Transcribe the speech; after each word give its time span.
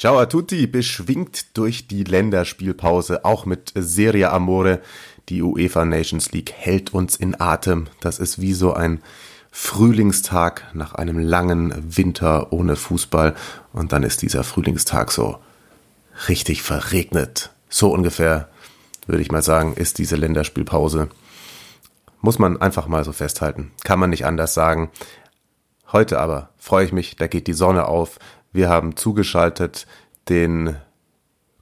Ciao 0.00 0.18
a 0.18 0.24
tutti, 0.24 0.66
beschwingt 0.66 1.58
durch 1.58 1.86
die 1.86 2.04
Länderspielpause, 2.04 3.26
auch 3.26 3.44
mit 3.44 3.70
Serie 3.74 4.32
Amore. 4.32 4.80
Die 5.28 5.42
UEFA 5.42 5.84
Nations 5.84 6.32
League 6.32 6.54
hält 6.56 6.94
uns 6.94 7.16
in 7.16 7.38
Atem. 7.38 7.86
Das 8.00 8.18
ist 8.18 8.40
wie 8.40 8.54
so 8.54 8.72
ein 8.72 9.02
Frühlingstag 9.50 10.64
nach 10.72 10.94
einem 10.94 11.18
langen 11.18 11.74
Winter 11.98 12.50
ohne 12.50 12.76
Fußball. 12.76 13.34
Und 13.74 13.92
dann 13.92 14.02
ist 14.02 14.22
dieser 14.22 14.42
Frühlingstag 14.42 15.12
so 15.12 15.38
richtig 16.28 16.62
verregnet. 16.62 17.50
So 17.68 17.92
ungefähr, 17.92 18.48
würde 19.06 19.20
ich 19.20 19.30
mal 19.30 19.42
sagen, 19.42 19.74
ist 19.74 19.98
diese 19.98 20.16
Länderspielpause. 20.16 21.10
Muss 22.22 22.38
man 22.38 22.58
einfach 22.58 22.86
mal 22.86 23.04
so 23.04 23.12
festhalten. 23.12 23.72
Kann 23.84 23.98
man 23.98 24.08
nicht 24.08 24.24
anders 24.24 24.54
sagen. 24.54 24.90
Heute 25.92 26.20
aber 26.20 26.48
freue 26.56 26.86
ich 26.86 26.92
mich, 26.92 27.16
da 27.16 27.26
geht 27.26 27.48
die 27.48 27.52
Sonne 27.52 27.86
auf. 27.86 28.18
Wir 28.52 28.68
haben 28.68 28.96
zugeschaltet 28.96 29.86
den 30.28 30.76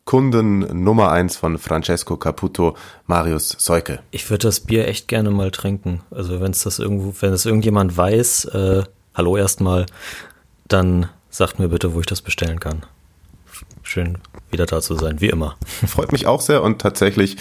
Kunden 0.09 0.85
Nummer 0.85 1.11
eins 1.11 1.37
von 1.37 1.59
Francesco 1.59 2.17
Caputo, 2.17 2.77
Marius 3.07 3.51
Seuke. 3.59 3.99
Ich 4.11 4.31
würde 4.31 4.49
das 4.49 4.61
Bier 4.61 4.89
echt 4.89 5.07
gerne 5.07 5.31
mal 5.31 5.51
trinken. 5.51 6.01
Also 6.11 6.41
wenn 6.41 6.53
es 6.53 6.63
das 6.63 6.79
irgendwo, 6.79 7.15
wenn 7.21 7.35
es 7.35 7.45
irgendjemand 7.45 7.95
weiß, 7.95 8.47
äh, 8.47 8.85
hallo 9.15 9.37
erstmal, 9.37 9.85
dann 10.67 11.11
sagt 11.29 11.59
mir 11.59 11.69
bitte, 11.69 11.93
wo 11.93 12.01
ich 12.01 12.07
das 12.07 12.23
bestellen 12.23 12.59
kann. 12.59 12.85
Schön 13.83 14.17
wieder 14.51 14.65
da 14.65 14.81
zu 14.81 14.95
sein, 14.95 15.21
wie 15.21 15.29
immer. 15.29 15.57
Freut 15.87 16.11
mich 16.11 16.27
auch 16.27 16.41
sehr 16.41 16.63
und 16.63 16.81
tatsächlich, 16.81 17.37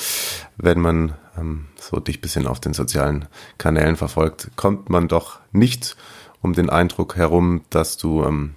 wenn 0.57 0.81
man 0.81 1.13
ähm, 1.37 1.67
so 1.79 2.01
dich 2.01 2.19
bisschen 2.19 2.47
auf 2.47 2.59
den 2.59 2.73
sozialen 2.73 3.27
Kanälen 3.57 3.95
verfolgt, 3.95 4.51
kommt 4.57 4.89
man 4.89 5.07
doch 5.07 5.39
nicht 5.53 5.95
um 6.41 6.51
den 6.51 6.69
Eindruck 6.69 7.15
herum, 7.15 7.61
dass 7.69 7.95
du 7.95 8.25
ähm, 8.25 8.55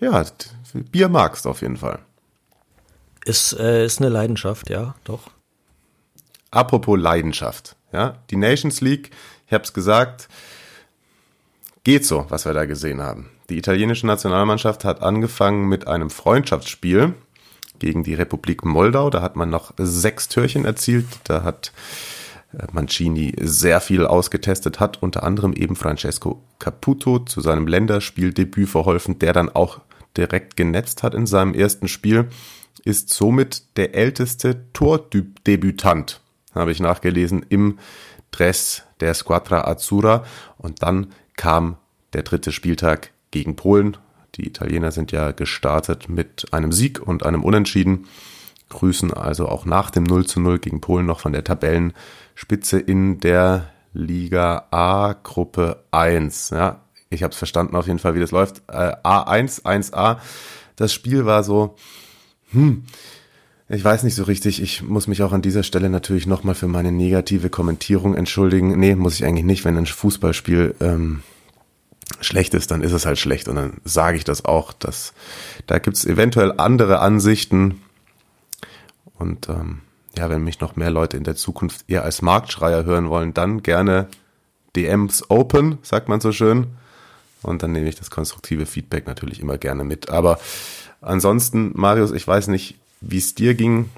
ja 0.00 0.24
Bier 0.90 1.08
magst 1.08 1.46
auf 1.46 1.62
jeden 1.62 1.76
Fall. 1.76 2.00
Ist, 3.24 3.52
äh, 3.58 3.84
ist 3.84 4.00
eine 4.00 4.08
Leidenschaft, 4.08 4.70
ja, 4.70 4.94
doch. 5.04 5.30
Apropos 6.50 6.98
Leidenschaft, 6.98 7.76
ja, 7.92 8.18
die 8.30 8.36
Nations 8.36 8.80
League, 8.80 9.10
ich 9.46 9.52
habe 9.52 9.64
es 9.64 9.72
gesagt, 9.72 10.28
geht 11.84 12.06
so, 12.06 12.26
was 12.28 12.44
wir 12.44 12.54
da 12.54 12.64
gesehen 12.64 13.00
haben. 13.00 13.30
Die 13.50 13.56
italienische 13.56 14.06
Nationalmannschaft 14.06 14.84
hat 14.84 15.02
angefangen 15.02 15.68
mit 15.68 15.86
einem 15.86 16.10
Freundschaftsspiel 16.10 17.14
gegen 17.78 18.02
die 18.02 18.14
Republik 18.14 18.64
Moldau. 18.64 19.08
Da 19.08 19.22
hat 19.22 19.36
man 19.36 19.48
noch 19.48 19.72
sechs 19.78 20.28
Türchen 20.28 20.64
erzielt. 20.64 21.06
Da 21.24 21.42
hat 21.42 21.72
äh, 22.52 22.66
Mancini 22.72 23.34
sehr 23.40 23.80
viel 23.80 24.06
ausgetestet, 24.06 24.80
hat 24.80 25.02
unter 25.02 25.22
anderem 25.22 25.52
eben 25.54 25.76
Francesco 25.76 26.42
Caputo 26.58 27.20
zu 27.20 27.40
seinem 27.40 27.66
Länderspieldebüt 27.66 28.68
verholfen, 28.68 29.18
der 29.18 29.32
dann 29.32 29.48
auch 29.48 29.80
direkt 30.18 30.56
genetzt 30.56 31.02
hat 31.02 31.14
in 31.14 31.26
seinem 31.26 31.54
ersten 31.54 31.88
Spiel 31.88 32.28
ist 32.84 33.10
somit 33.10 33.76
der 33.76 33.94
älteste 33.94 34.64
Tordebütant, 34.72 36.20
habe 36.54 36.72
ich 36.72 36.80
nachgelesen, 36.80 37.44
im 37.48 37.78
Dress 38.30 38.82
der 39.00 39.14
Squadra 39.14 39.66
Azzurra. 39.66 40.24
Und 40.58 40.82
dann 40.82 41.08
kam 41.36 41.76
der 42.12 42.22
dritte 42.22 42.52
Spieltag 42.52 43.12
gegen 43.30 43.56
Polen. 43.56 43.96
Die 44.34 44.46
Italiener 44.46 44.90
sind 44.90 45.12
ja 45.12 45.32
gestartet 45.32 46.08
mit 46.08 46.46
einem 46.52 46.72
Sieg 46.72 47.00
und 47.00 47.24
einem 47.24 47.42
Unentschieden, 47.42 48.06
grüßen 48.68 49.12
also 49.14 49.48
auch 49.48 49.64
nach 49.64 49.90
dem 49.90 50.04
0 50.04 50.26
zu 50.26 50.40
0 50.40 50.58
gegen 50.58 50.80
Polen 50.80 51.06
noch 51.06 51.20
von 51.20 51.32
der 51.32 51.44
Tabellenspitze 51.44 52.78
in 52.78 53.18
der 53.20 53.70
Liga 53.94 54.66
A 54.70 55.14
Gruppe 55.14 55.84
1. 55.90 56.50
Ja, 56.50 56.80
ich 57.10 57.22
habe 57.22 57.32
es 57.32 57.38
verstanden 57.38 57.76
auf 57.76 57.86
jeden 57.86 57.98
Fall, 57.98 58.14
wie 58.14 58.20
das 58.20 58.30
läuft. 58.30 58.62
Äh, 58.68 58.94
A1, 59.02 59.62
1A. 59.62 60.18
Das 60.76 60.92
Spiel 60.92 61.24
war 61.24 61.42
so, 61.42 61.76
hm, 62.52 62.84
ich 63.68 63.84
weiß 63.84 64.02
nicht 64.02 64.14
so 64.14 64.24
richtig. 64.24 64.62
Ich 64.62 64.82
muss 64.82 65.06
mich 65.08 65.22
auch 65.22 65.32
an 65.32 65.42
dieser 65.42 65.62
Stelle 65.62 65.90
natürlich 65.90 66.26
nochmal 66.26 66.54
für 66.54 66.68
meine 66.68 66.92
negative 66.92 67.50
Kommentierung 67.50 68.14
entschuldigen. 68.14 68.78
Nee, 68.78 68.94
muss 68.94 69.14
ich 69.14 69.24
eigentlich 69.24 69.44
nicht. 69.44 69.64
Wenn 69.64 69.76
ein 69.76 69.86
Fußballspiel 69.86 70.74
ähm, 70.80 71.22
schlecht 72.20 72.54
ist, 72.54 72.70
dann 72.70 72.82
ist 72.82 72.92
es 72.92 73.04
halt 73.04 73.18
schlecht. 73.18 73.48
Und 73.48 73.56
dann 73.56 73.74
sage 73.84 74.16
ich 74.16 74.24
das 74.24 74.44
auch. 74.44 74.72
Dass, 74.72 75.12
da 75.66 75.78
gibt's 75.78 76.06
eventuell 76.06 76.54
andere 76.56 77.00
Ansichten. 77.00 77.82
Und 79.18 79.48
ähm, 79.50 79.80
ja, 80.16 80.30
wenn 80.30 80.44
mich 80.44 80.60
noch 80.60 80.76
mehr 80.76 80.90
Leute 80.90 81.16
in 81.16 81.24
der 81.24 81.36
Zukunft 81.36 81.84
eher 81.88 82.04
als 82.04 82.22
Marktschreier 82.22 82.84
hören 82.84 83.10
wollen, 83.10 83.34
dann 83.34 83.62
gerne 83.62 84.08
DMs 84.76 85.28
open, 85.28 85.78
sagt 85.82 86.08
man 86.08 86.20
so 86.20 86.32
schön. 86.32 86.68
Und 87.42 87.62
dann 87.62 87.72
nehme 87.72 87.88
ich 87.88 87.96
das 87.96 88.10
konstruktive 88.10 88.66
Feedback 88.66 89.06
natürlich 89.06 89.40
immer 89.40 89.58
gerne 89.58 89.84
mit. 89.84 90.10
Aber 90.10 90.38
Ansonsten, 91.00 91.72
Marius, 91.74 92.12
ich 92.12 92.26
weiß 92.26 92.48
nicht, 92.48 92.76
wie 93.00 93.18
es 93.18 93.34
dir 93.34 93.54
ging. 93.54 93.90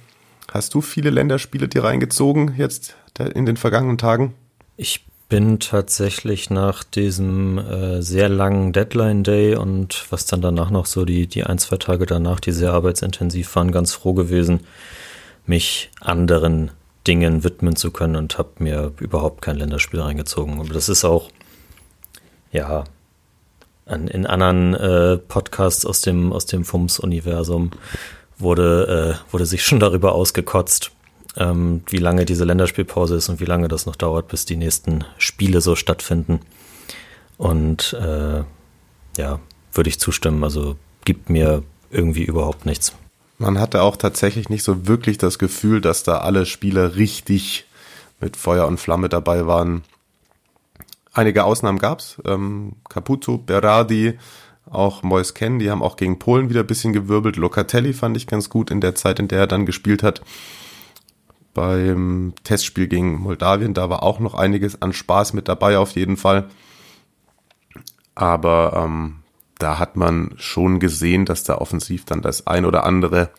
Hast 0.53 0.75
du 0.75 0.81
viele 0.81 1.11
Länderspiele 1.11 1.69
dir 1.69 1.85
reingezogen 1.85 2.55
jetzt 2.57 2.97
in 3.35 3.47
den 3.47 3.57
vergangenen 3.57 3.99
Tagen? 3.99 4.35
Ich 4.77 5.05
bin 5.29 5.61
tatsächlich 5.61 6.51
nach 6.51 6.83
diesem 6.83 7.59
äh, 7.59 8.03
sehr 8.03 8.29
langen 8.29 8.73
Deadline 8.73 9.23
Day 9.23 9.55
und 9.55 10.07
was 10.11 10.27
dann 10.27 10.43
danach 10.43 10.71
noch 10.71 10.87
so 10.87 11.05
die, 11.05 11.29
die 11.29 11.45
ein, 11.45 11.59
zwei 11.59 11.77
Tage 11.77 12.05
danach, 12.05 12.41
die 12.41 12.53
sehr 12.53 12.73
arbeitsintensiv 12.73 13.55
waren, 13.55 13.71
ganz 13.71 13.93
froh 13.93 14.13
gewesen, 14.13 14.61
mich 15.47 15.91
anderen 16.01 16.73
Dingen 17.07 17.45
widmen 17.45 17.77
zu 17.77 17.93
können 17.93 18.17
und 18.17 18.39
habe 18.39 18.51
mir 18.59 18.93
überhaupt 18.99 19.41
kein 19.41 19.57
Länderspiel 19.57 20.01
reingezogen. 20.01 20.59
Aber 20.59 20.75
das 20.75 20.89
ist 20.89 21.05
auch, 21.05 21.31
ja, 22.51 22.85
an, 23.91 24.09
in 24.09 24.27
anderen 24.27 24.75
äh, 24.75 25.17
Podcasts 25.19 25.85
aus 25.85 26.01
dem, 26.01 26.33
aus 26.33 26.47
dem 26.47 26.65
FUMS-Universum 26.65 27.71
wurde, 28.39 29.19
äh, 29.29 29.33
wurde 29.33 29.47
sich 29.47 29.65
schon 29.65 29.81
darüber 29.81 30.13
ausgekotzt, 30.13 30.93
ähm, 31.37 31.83
wie 31.89 31.99
lange 31.99 32.25
diese 32.25 32.45
Länderspielpause 32.45 33.17
ist 33.17 33.29
und 33.29 33.41
wie 33.41 33.45
lange 33.45 33.69
das 33.69 33.87
noch 33.87 33.97
dauert, 33.97 34.29
bis 34.29 34.45
die 34.45 34.57
nächsten 34.57 35.05
Spiele 35.19 35.61
so 35.61 35.77
stattfinden. 35.77 36.41
Und 37.39 37.95
äh, 37.95 38.43
ja, 39.17 39.41
würde 39.73 39.89
ich 39.89 39.99
zustimmen. 39.99 40.45
Also 40.45 40.77
gibt 41.05 41.31
mir 41.31 41.63
irgendwie 41.91 42.25
überhaupt 42.25 42.67
nichts. 42.67 42.95
Man 43.39 43.59
hatte 43.59 43.83
auch 43.83 43.97
tatsächlich 43.97 44.51
nicht 44.51 44.63
so 44.63 44.87
wirklich 44.87 45.17
das 45.17 45.39
Gefühl, 45.39 45.81
dass 45.81 46.03
da 46.03 46.19
alle 46.19 46.45
Spieler 46.45 46.97
richtig 46.97 47.65
mit 48.21 48.37
Feuer 48.37 48.67
und 48.67 48.79
Flamme 48.79 49.09
dabei 49.09 49.47
waren. 49.47 49.83
Einige 51.13 51.45
Ausnahmen 51.45 51.79
gab's. 51.79 52.21
Ähm, 52.25 52.77
Caputo, 52.89 53.39
Berardi, 53.39 54.19
auch 54.71 55.03
Mois 55.03 55.35
Ken, 55.35 55.59
die 55.59 55.71
haben 55.71 55.83
auch 55.83 55.97
gegen 55.97 56.19
Polen 56.19 56.49
wieder 56.49 56.61
ein 56.61 56.67
bisschen 56.67 56.93
gewirbelt. 56.93 57.37
Locatelli 57.37 57.93
fand 57.93 58.17
ich 58.17 58.27
ganz 58.27 58.49
gut 58.49 58.71
in 58.71 58.81
der 58.81 58.95
Zeit, 58.95 59.19
in 59.19 59.29
der 59.29 59.41
er 59.41 59.47
dann 59.47 59.67
gespielt 59.67 60.03
hat. 60.03 60.23
Beim 61.53 62.35
Testspiel 62.45 62.87
gegen 62.87 63.19
Moldawien, 63.21 63.75
da 63.75 63.91
war 63.91 64.05
auch 64.05 64.21
noch 64.21 64.35
einiges 64.35 64.81
an 64.81 64.93
Spaß 64.93 65.33
mit 65.33 65.49
dabei 65.49 65.79
auf 65.79 65.93
jeden 65.93 66.17
Fall. 66.17 66.49
Aber 68.15 68.85
ähm, 68.85 69.17
da 69.59 69.79
hat 69.79 69.97
man 69.97 70.33
schon 70.37 70.79
gesehen, 70.79 71.25
dass 71.25 71.43
da 71.43 71.57
offensiv 71.57 72.05
dann 72.05 72.23
das 72.23 72.47
ein 72.47 72.65
oder 72.65 72.85
andere 72.85 73.31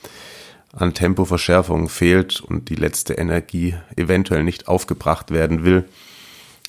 an 0.73 0.93
Tempoverschärfung 0.93 1.87
fehlt 1.87 2.41
und 2.41 2.69
die 2.69 2.75
letzte 2.75 3.13
Energie 3.13 3.75
eventuell 3.95 4.43
nicht 4.43 4.67
aufgebracht 4.67 5.31
werden 5.31 5.63
will. 5.63 5.87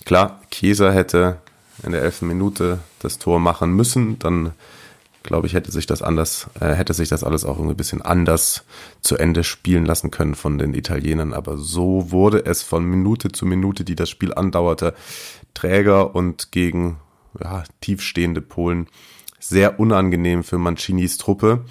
Klar, 0.05 0.41
Kieser 0.51 0.93
hätte 0.93 1.39
in 1.83 1.93
der 1.93 2.03
elften 2.03 2.29
Minute 2.29 2.81
das 2.99 3.19
Tor 3.19 3.41
machen 3.41 3.75
müssen, 3.75 4.19
dann 4.19 4.53
glaube 5.23 5.47
ich, 5.47 5.55
hätte 5.55 5.71
sich 5.71 5.87
das 5.87 6.03
anders, 6.03 6.49
äh, 6.61 6.75
hätte 6.75 6.95
sich 6.95 7.09
das 7.09 7.25
alles 7.25 7.45
auch 7.45 7.59
ein 7.59 7.77
bisschen 7.77 8.03
anders 8.03 8.65
zu 9.01 9.17
Ende 9.17 9.45
spielen 9.45 9.87
lassen 9.87 10.11
können 10.11 10.35
von 10.35 10.59
den 10.59 10.75
Italienern. 10.75 11.33
Aber 11.33 11.57
so 11.59 12.11
wurde 12.11 12.45
es 12.45 12.63
von 12.63 12.85
Minute 12.85 13.31
zu 13.31 13.47
Minute, 13.47 13.85
die 13.85 13.95
das 13.95 14.11
Spiel 14.11 14.35
andauerte, 14.35 14.95
träger 15.55 16.15
und 16.15 16.53
gegen 16.53 16.99
ja, 17.41 17.65
tiefstehende 17.81 18.41
Polen 18.41 18.89
sehr 19.39 19.81
unangenehm 19.81 20.45
für 20.45 20.59
Mancinis 20.59 21.19
Truppe. 21.19 21.65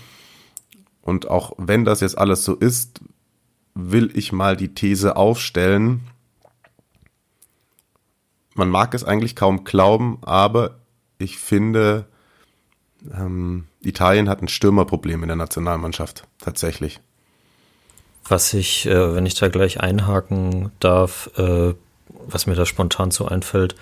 Und 1.02 1.30
auch 1.30 1.54
wenn 1.58 1.86
das 1.86 2.02
jetzt 2.02 2.18
alles 2.18 2.44
so 2.44 2.56
ist, 2.56 3.00
will 3.74 4.12
ich 4.14 4.32
mal 4.32 4.58
die 4.58 4.74
These 4.74 5.16
aufstellen, 5.16 6.02
man 8.54 8.70
mag 8.70 8.94
es 8.94 9.04
eigentlich 9.04 9.36
kaum 9.36 9.64
glauben, 9.64 10.18
aber 10.22 10.80
ich 11.18 11.38
finde, 11.38 12.06
ähm, 13.14 13.66
Italien 13.82 14.30
hat 14.30 14.42
ein 14.42 14.48
Stürmerproblem 14.48 15.24
in 15.24 15.28
der 15.28 15.38
Nationalmannschaft, 15.38 16.28
tatsächlich. 16.40 17.00
Was 18.28 18.54
ich, 18.54 18.86
äh, 18.86 19.16
wenn 19.16 19.26
ich 19.26 19.36
da 19.36 19.50
gleich 19.50 19.80
einhaken 19.80 20.72
darf, 20.80 21.30
äh, 21.38 21.74
was 22.28 22.46
mir 22.46 22.56
da 22.56 22.66
spontan 22.66 23.12
so 23.12 23.26
einfällt, 23.26 23.76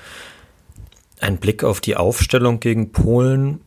ein 1.20 1.38
Blick 1.38 1.64
auf 1.64 1.82
die 1.82 1.98
Aufstellung 1.98 2.60
gegen 2.60 2.92
Polen. 2.92 3.62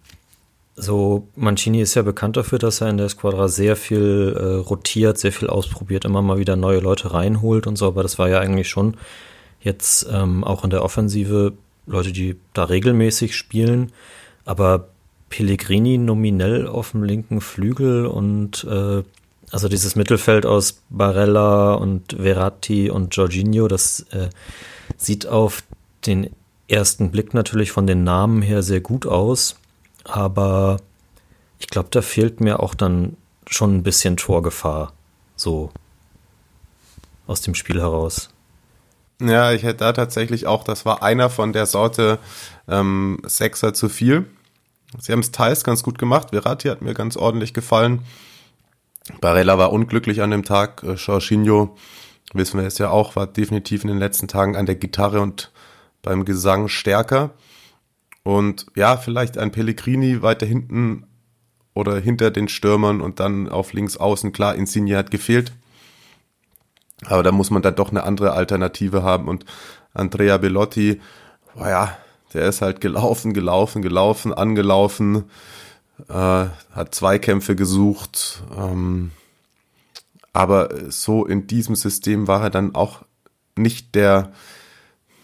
So, 0.74 1.28
Mancini 1.36 1.82
ist 1.82 1.94
ja 1.94 2.02
bekannt 2.02 2.38
dafür, 2.38 2.58
dass 2.58 2.80
er 2.80 2.88
in 2.88 2.96
der 2.96 3.10
Squadra 3.10 3.48
sehr 3.48 3.76
viel 3.76 4.34
äh, 4.34 4.44
rotiert, 4.54 5.18
sehr 5.18 5.32
viel 5.32 5.48
ausprobiert, 5.48 6.06
immer 6.06 6.22
mal 6.22 6.38
wieder 6.38 6.56
neue 6.56 6.80
Leute 6.80 7.12
reinholt 7.12 7.66
und 7.66 7.76
so, 7.76 7.88
aber 7.88 8.02
das 8.02 8.18
war 8.18 8.30
ja 8.30 8.38
eigentlich 8.38 8.70
schon 8.70 8.96
jetzt 9.62 10.06
ähm, 10.10 10.44
auch 10.44 10.64
in 10.64 10.70
der 10.70 10.82
Offensive 10.82 11.52
Leute, 11.86 12.12
die 12.12 12.36
da 12.52 12.64
regelmäßig 12.64 13.36
spielen, 13.36 13.92
aber 14.44 14.88
Pellegrini 15.30 15.98
nominell 15.98 16.66
auf 16.66 16.92
dem 16.92 17.02
linken 17.02 17.40
Flügel 17.40 18.06
und 18.06 18.64
äh, 18.64 19.02
also 19.50 19.68
dieses 19.68 19.96
Mittelfeld 19.96 20.46
aus 20.46 20.82
Barella 20.88 21.74
und 21.74 22.16
Verratti 22.18 22.90
und 22.90 23.14
Jorginho, 23.16 23.68
das 23.68 24.06
äh, 24.10 24.30
sieht 24.96 25.26
auf 25.26 25.62
den 26.06 26.30
ersten 26.68 27.10
Blick 27.10 27.34
natürlich 27.34 27.70
von 27.70 27.86
den 27.86 28.04
Namen 28.04 28.42
her 28.42 28.62
sehr 28.62 28.80
gut 28.80 29.06
aus, 29.06 29.56
aber 30.04 30.78
ich 31.58 31.68
glaube, 31.68 31.88
da 31.90 32.02
fehlt 32.02 32.40
mir 32.40 32.60
auch 32.60 32.74
dann 32.74 33.16
schon 33.46 33.76
ein 33.76 33.82
bisschen 33.82 34.16
Torgefahr, 34.16 34.92
so 35.36 35.70
aus 37.26 37.40
dem 37.40 37.54
Spiel 37.54 37.80
heraus. 37.80 38.31
Ja, 39.28 39.52
ich 39.52 39.62
hätte 39.62 39.78
da 39.78 39.92
tatsächlich 39.92 40.46
auch, 40.46 40.64
das 40.64 40.84
war 40.84 41.02
einer 41.02 41.30
von 41.30 41.52
der 41.52 41.66
Sorte 41.66 42.18
ähm, 42.68 43.18
Sechser 43.24 43.72
zu 43.72 43.88
viel. 43.88 44.26
Sie 44.98 45.12
haben 45.12 45.20
es 45.20 45.30
teils 45.30 45.64
ganz 45.64 45.82
gut 45.82 45.98
gemacht. 45.98 46.28
Verratti 46.30 46.68
hat 46.68 46.82
mir 46.82 46.94
ganz 46.94 47.16
ordentlich 47.16 47.54
gefallen. 47.54 48.02
Barella 49.20 49.58
war 49.58 49.72
unglücklich 49.72 50.22
an 50.22 50.30
dem 50.30 50.44
Tag. 50.44 50.82
Äh, 50.82 50.94
Jorginho, 50.94 51.76
wissen 52.34 52.58
wir 52.58 52.66
es 52.66 52.78
ja 52.78 52.90
auch, 52.90 53.16
war 53.16 53.26
definitiv 53.26 53.82
in 53.82 53.88
den 53.88 53.98
letzten 53.98 54.28
Tagen 54.28 54.56
an 54.56 54.66
der 54.66 54.76
Gitarre 54.76 55.20
und 55.20 55.52
beim 56.02 56.24
Gesang 56.24 56.68
stärker. 56.68 57.30
Und 58.24 58.66
ja, 58.76 58.96
vielleicht 58.96 59.38
ein 59.38 59.52
Pellegrini 59.52 60.22
weiter 60.22 60.46
hinten 60.46 61.06
oder 61.74 61.98
hinter 61.98 62.30
den 62.30 62.48
Stürmern 62.48 63.00
und 63.00 63.20
dann 63.20 63.48
auf 63.48 63.72
links 63.72 63.96
außen. 63.96 64.32
Klar, 64.32 64.54
Insigne 64.54 64.96
hat 64.96 65.10
gefehlt. 65.10 65.52
Aber 67.06 67.22
da 67.22 67.32
muss 67.32 67.50
man 67.50 67.62
dann 67.62 67.74
doch 67.74 67.90
eine 67.90 68.04
andere 68.04 68.32
Alternative 68.32 69.02
haben. 69.02 69.28
Und 69.28 69.44
Andrea 69.94 70.38
Bellotti, 70.38 71.00
oh 71.56 71.64
ja, 71.64 71.96
der 72.34 72.46
ist 72.46 72.62
halt 72.62 72.80
gelaufen, 72.80 73.34
gelaufen, 73.34 73.82
gelaufen, 73.82 74.32
angelaufen 74.32 75.24
äh, 76.08 76.46
hat 76.72 76.94
Zweikämpfe 76.94 77.56
gesucht. 77.56 78.42
Ähm, 78.56 79.12
aber 80.32 80.70
so 80.90 81.26
in 81.26 81.46
diesem 81.46 81.74
System 81.74 82.26
war 82.28 82.42
er 82.42 82.50
dann 82.50 82.74
auch 82.74 83.02
nicht 83.56 83.94
der, 83.94 84.32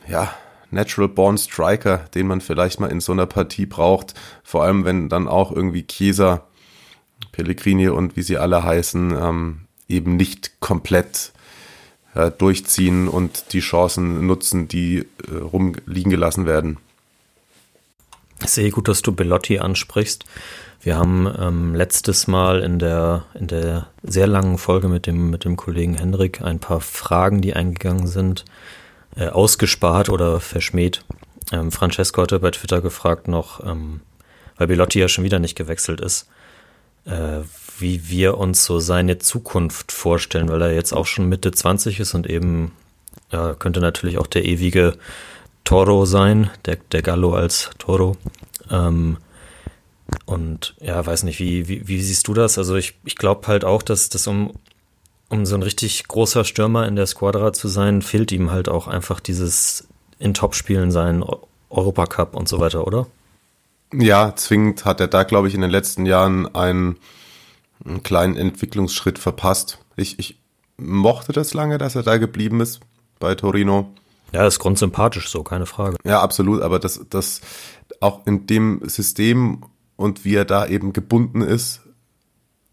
ja, 0.07 0.33
Natural 0.71 1.09
Born 1.09 1.39
Striker, 1.39 1.99
den 2.15 2.27
man 2.27 2.43
vielleicht 2.43 2.79
mal 2.79 2.91
in 2.91 3.01
so 3.01 3.13
einer 3.13 3.25
Partie 3.25 3.65
braucht. 3.65 4.13
Vor 4.45 4.65
allem, 4.65 4.85
wenn 4.85 5.09
dann 5.09 5.27
auch 5.27 5.51
irgendwie 5.51 5.87
Chiesa, 5.87 6.45
Pellegrini 7.33 7.89
und 7.89 8.17
wie 8.17 8.23
sie 8.23 8.37
alle 8.37 8.63
heißen, 8.63 9.17
ähm, 9.19 9.61
eben 9.89 10.17
nicht 10.17 10.61
komplett 10.61 11.33
äh, 12.19 12.33
durchziehen 12.33 13.09
und 13.09 13.53
die 13.53 13.61
Chancen 13.61 14.27
nutzen, 14.27 14.67
die 14.67 15.07
äh, 15.31 15.37
rumliegen 15.37 16.11
gelassen 16.11 16.47
werden. 16.47 16.79
Sehe 18.45 18.71
gut, 18.71 18.89
dass 18.89 19.03
du 19.03 19.13
Bellotti 19.13 19.59
ansprichst. 19.59 20.25
Wir 20.81 20.97
haben 20.97 21.33
ähm, 21.39 21.75
letztes 21.75 22.27
Mal 22.27 22.61
in 22.61 22.79
der, 22.79 23.25
in 23.35 23.47
der 23.47 23.89
sehr 24.03 24.27
langen 24.27 24.59
Folge 24.59 24.89
mit 24.89 25.07
dem, 25.07 25.31
mit 25.31 25.45
dem 25.45 25.57
Kollegen 25.57 25.95
Henrik 25.95 26.43
ein 26.43 26.59
paar 26.59 26.81
Fragen, 26.81 27.41
die 27.41 27.55
eingegangen 27.55 28.07
sind, 28.07 28.45
äh, 29.17 29.29
ausgespart 29.29 30.09
oder 30.09 30.41
verschmäht. 30.41 31.05
Ähm, 31.53 31.73
Francesco 31.73 32.23
hatte 32.23 32.41
bei 32.41 32.51
Twitter 32.51 32.81
gefragt 32.81 33.29
noch, 33.29 33.65
ähm, 33.65 34.01
weil 34.57 34.67
Bellotti 34.67 34.99
ja 34.99 35.09
schon 35.09 35.25
wieder 35.25 35.39
nicht 35.39 35.57
gewechselt 35.57 36.01
ist, 36.01 36.29
äh, 37.07 37.41
wie 37.81 38.09
wir 38.09 38.39
uns 38.39 38.65
so 38.65 38.79
seine 38.79 39.19
Zukunft 39.19 39.93
vorstellen, 39.93 40.49
weil 40.49 40.63
er 40.63 40.75
jetzt 40.75 40.93
auch 40.93 41.07
schon 41.07 41.29
Mitte 41.29 41.53
20 41.53 42.01
ist 42.01 42.15
und 42.15 42.29
eben 42.29 42.73
ja, 43.31 43.55
könnte 43.55 43.81
natürlich 43.81 44.19
auch 44.19 44.27
der 44.27 44.45
ewige 44.45 44.97
Toro 45.65 46.07
sein, 46.07 46.51
der, 46.65 46.79
der 46.93 47.03
Gallo 47.03 47.35
als 47.35 47.71
Toro. 47.79 48.17
Ähm, 48.71 49.19
und 50.25 50.75
ja, 50.81 51.05
weiß 51.05 51.25
nicht, 51.25 51.39
wie, 51.39 51.69
wie, 51.69 51.87
wie 51.87 52.01
siehst 52.01 52.29
du 52.29 52.35
das? 52.35 52.59
Also 52.59 52.77
ich, 52.77 52.95
ich 53.05 53.17
glaube 53.17 53.47
halt 53.47 53.65
auch, 53.65 53.83
dass 53.83 54.09
das 54.09 54.27
um, 54.27 54.55
um 55.29 55.45
so 55.45 55.55
ein 55.55 55.63
richtig 55.63 56.09
großer 56.09 56.45
Stürmer 56.45 56.87
in 56.87 56.97
der 56.97 57.07
Squadra 57.07 57.53
zu 57.53 57.69
sein, 57.69 58.03
fehlt 58.03 58.33
ihm 58.33 58.51
halt 58.51 58.69
auch 58.69 58.89
einfach 58.89 59.21
dieses 59.21 59.87
in 60.19 60.35
Topspielen 60.35 60.91
sein, 60.91 61.23
Europacup 61.71 62.35
und 62.35 62.49
so 62.49 62.61
weiter, 62.61 62.87
oder? 62.87 63.07
Ja, 63.93 64.35
zwingend 64.37 64.85
hat 64.85 65.01
er 65.01 65.09
da, 65.09 65.23
glaube 65.23 65.49
ich, 65.49 65.55
in 65.55 65.61
den 65.61 65.71
letzten 65.71 66.07
Jahren 66.07 66.55
einen, 66.55 66.97
einen 67.85 68.03
kleinen 68.03 68.37
Entwicklungsschritt 68.37 69.19
verpasst. 69.19 69.79
Ich, 69.97 70.19
ich 70.19 70.41
mochte 70.77 71.33
das 71.33 71.55
lange, 71.55 71.79
dass 71.79 71.95
er 71.95 72.03
da 72.03 72.19
geblieben 72.19 72.61
ist 72.61 72.81
bei 73.19 73.35
Torino. 73.35 73.93
Ja, 74.33 74.47
ist 74.47 74.59
grundsympathisch 74.59 75.29
so, 75.29 75.43
keine 75.43 75.67
Frage. 75.67 75.97
Ja, 76.05 76.21
absolut, 76.21 76.63
aber 76.63 76.79
das, 76.79 77.01
das 77.11 77.41
auch 78.01 78.27
in 78.27 78.47
dem 78.47 78.83
System 78.85 79.65
und 79.97 80.25
wie 80.25 80.35
er 80.35 80.45
da 80.45 80.67
eben 80.67 80.93
gebunden 80.93 81.41
ist, 81.41 81.81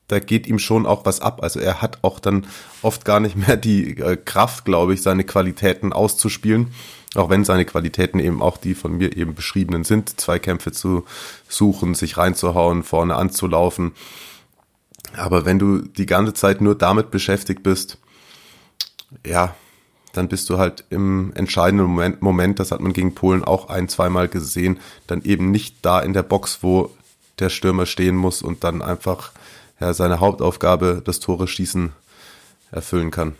da 0.07 0.19
geht 0.19 0.45
ihm 0.47 0.59
schon 0.59 0.85
auch 0.85 1.05
was 1.05 1.19
ab. 1.19 1.41
Also 1.41 1.59
er 1.59 1.81
hat 1.81 1.99
auch 2.03 2.19
dann 2.19 2.45
oft 2.81 3.05
gar 3.05 3.19
nicht 3.19 3.35
mehr 3.35 3.57
die 3.57 3.97
äh, 3.97 4.17
Kraft, 4.17 4.65
glaube 4.65 4.93
ich, 4.93 5.01
seine 5.01 5.23
Qualitäten 5.23 5.93
auszuspielen. 5.93 6.67
Auch 7.15 7.29
wenn 7.29 7.45
seine 7.45 7.65
Qualitäten 7.65 8.19
eben 8.19 8.41
auch 8.41 8.57
die 8.57 8.75
von 8.75 8.97
mir 8.97 9.15
eben 9.15 9.33
beschriebenen 9.33 9.83
sind, 9.83 10.19
Zweikämpfe 10.19 10.71
zu 10.73 11.05
suchen, 11.47 11.95
sich 11.95 12.17
reinzuhauen, 12.17 12.83
vorne 12.83 13.15
anzulaufen. 13.15 13.93
Aber 15.17 15.45
wenn 15.45 15.59
du 15.59 15.81
die 15.81 16.05
ganze 16.05 16.33
Zeit 16.33 16.61
nur 16.61 16.75
damit 16.75 17.11
beschäftigt 17.11 17.63
bist, 17.63 17.97
ja, 19.25 19.55
dann 20.13 20.27
bist 20.27 20.49
du 20.49 20.57
halt 20.57 20.85
im 20.89 21.33
entscheidenden 21.35 21.87
Moment, 21.87 22.21
Moment, 22.21 22.59
das 22.59 22.71
hat 22.71 22.79
man 22.79 22.93
gegen 22.93 23.15
Polen 23.15 23.43
auch 23.43 23.69
ein, 23.69 23.89
zweimal 23.89 24.27
gesehen, 24.27 24.79
dann 25.07 25.21
eben 25.23 25.51
nicht 25.51 25.77
da 25.81 25.99
in 25.99 26.13
der 26.13 26.23
Box, 26.23 26.59
wo 26.61 26.91
der 27.39 27.49
Stürmer 27.49 27.85
stehen 27.85 28.15
muss 28.15 28.41
und 28.41 28.63
dann 28.63 28.81
einfach 28.81 29.31
ja, 29.79 29.93
seine 29.93 30.19
Hauptaufgabe, 30.19 31.01
das 31.03 31.19
Tore 31.19 31.47
schießen, 31.47 31.91
erfüllen 32.71 33.11
kann. 33.11 33.35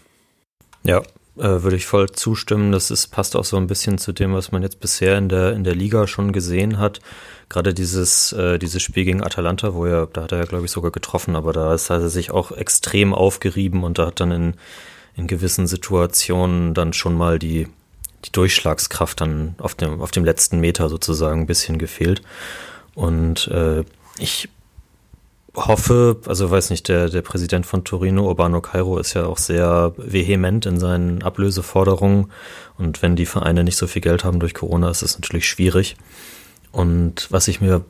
Ja, 0.84 1.02
äh, 1.38 1.64
würde 1.64 1.76
ich 1.76 1.86
voll 1.86 2.10
zustimmen. 2.12 2.72
Das 2.72 2.92
ist, 2.92 3.08
passt 3.08 3.36
auch 3.36 3.46
so 3.46 3.58
ein 3.58 3.68
bisschen 3.68 3.98
zu 3.98 4.14
dem, 4.14 4.34
was 4.34 4.52
man 4.52 4.62
jetzt 4.64 4.80
bisher 4.80 5.18
in 5.18 5.30
der, 5.30 5.54
in 5.54 5.64
der 5.64 5.76
Liga 5.76 6.08
schon 6.08 6.32
gesehen 6.32 6.80
hat. 6.80 7.00
Gerade 7.50 7.74
dieses, 7.74 8.32
äh, 8.34 8.58
dieses 8.58 8.82
Spiel 8.82 9.06
gegen 9.06 9.24
Atalanta, 9.24 9.74
wo 9.74 9.86
er, 9.86 10.08
da 10.08 10.24
hat 10.24 10.32
er 10.32 10.40
ja, 10.40 10.46
glaube 10.46 10.66
ich, 10.66 10.72
sogar 10.72 10.92
getroffen, 10.92 11.36
aber 11.36 11.54
da 11.54 11.74
ist, 11.74 11.90
er 11.90 12.10
sich 12.10 12.32
auch 12.32 12.52
extrem 12.52 13.14
aufgerieben 13.14 13.84
und 13.84 14.00
da 14.00 14.08
hat 14.08 14.20
dann 14.20 14.32
in, 14.32 14.54
in 15.16 15.28
gewissen 15.28 15.68
Situationen 15.68 16.74
dann 16.74 16.94
schon 16.94 17.16
mal 17.16 17.38
die, 17.38 17.68
die 18.24 18.32
Durchschlagskraft 18.32 19.22
dann 19.22 19.56
auf 19.60 19.76
dem, 19.76 20.02
auf 20.02 20.12
dem 20.12 20.26
letzten 20.26 20.60
Meter 20.60 20.90
sozusagen 20.90 21.42
ein 21.42 21.48
bisschen 21.48 21.78
gefehlt. 21.78 22.22
Und 22.96 23.48
äh, 23.50 23.84
ich 24.18 24.50
hoffe, 25.56 26.18
also 26.26 26.52
weiß 26.52 26.70
nicht, 26.70 26.88
der, 26.88 27.10
der 27.10 27.22
Präsident 27.22 27.66
von 27.66 27.84
Torino, 27.84 28.26
Urbano 28.26 28.62
Cairo, 28.62 28.98
ist 28.98 29.14
ja 29.14 29.26
auch 29.26 29.38
sehr 29.38 29.94
vehement 29.98 30.66
in 30.66 30.80
seinen 30.80 31.24
Ablöseforderungen. 31.24 32.32
Und 32.78 33.02
wenn 33.02 33.16
die 33.16 33.26
Vereine 33.26 33.64
nicht 33.64 33.78
so 33.78 33.88
viel 33.88 34.02
Geld 34.02 34.24
haben 34.24 34.40
durch 34.40 34.54
Corona, 34.54 34.90
ist 34.90 35.02
es 35.02 35.18
natürlich 35.18 35.48
schwierig. 35.48 35.96
Und 36.72 37.28
was 37.32 37.48
ich 37.48 37.62
mir 37.62 37.86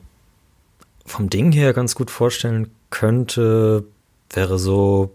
vom 1.04 1.28
Ding 1.30 1.52
her 1.52 1.72
ganz 1.72 1.94
gut 1.94 2.10
vorstellen 2.10 2.70
könnte, 2.90 3.84
wäre 4.30 4.58
so, 4.58 5.10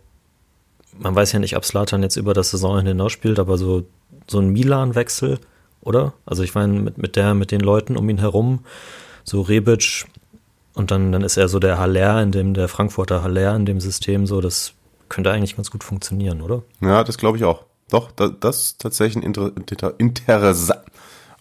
man 0.98 1.15
weiß 1.15 1.31
ja 1.31 1.39
nicht, 1.39 1.55
ob 1.55 1.65
Slatan 1.65 2.03
jetzt 2.03 2.17
über 2.17 2.34
das 2.34 2.51
Saisonende 2.51 2.91
hinaus 2.91 3.12
spielt, 3.12 3.39
aber 3.39 3.58
so, 3.58 3.86
so 4.27 4.39
ein 4.39 4.50
Milan-Wechsel, 4.50 5.39
oder? 5.81 6.13
Also 6.25 6.43
ich 6.43 6.53
meine, 6.53 6.74
mit, 6.79 6.98
mit 6.98 7.15
der, 7.15 7.34
mit 7.34 7.51
den 7.51 7.62
Leuten 7.62 7.98
um 7.98 8.10
ihn 8.10 8.20
herum, 8.20 8.60
so 9.24 9.41
Rebic 9.41 10.05
und 10.81 10.89
dann, 10.89 11.11
dann 11.11 11.21
ist 11.21 11.38
er 11.38 11.47
so 11.47 11.59
der 11.59 11.77
Haller 11.77 12.23
in 12.23 12.31
dem, 12.31 12.55
der 12.55 12.67
Frankfurter 12.67 13.21
Haller 13.21 13.55
in 13.55 13.67
dem 13.67 13.79
System 13.79 14.25
so, 14.25 14.41
das 14.41 14.73
könnte 15.09 15.31
eigentlich 15.31 15.55
ganz 15.55 15.69
gut 15.69 15.83
funktionieren, 15.83 16.41
oder? 16.41 16.63
Ja, 16.81 17.03
das 17.03 17.19
glaube 17.19 17.38
ich 17.38 17.43
auch. 17.43 17.65
Doch, 17.91 18.11
das, 18.11 18.31
das 18.39 18.61
ist 18.61 18.81
tatsächlich 18.81 19.17
ein 19.17 19.23
inter, 19.23 19.51
inter, 19.55 19.93
interessant. 20.00 20.81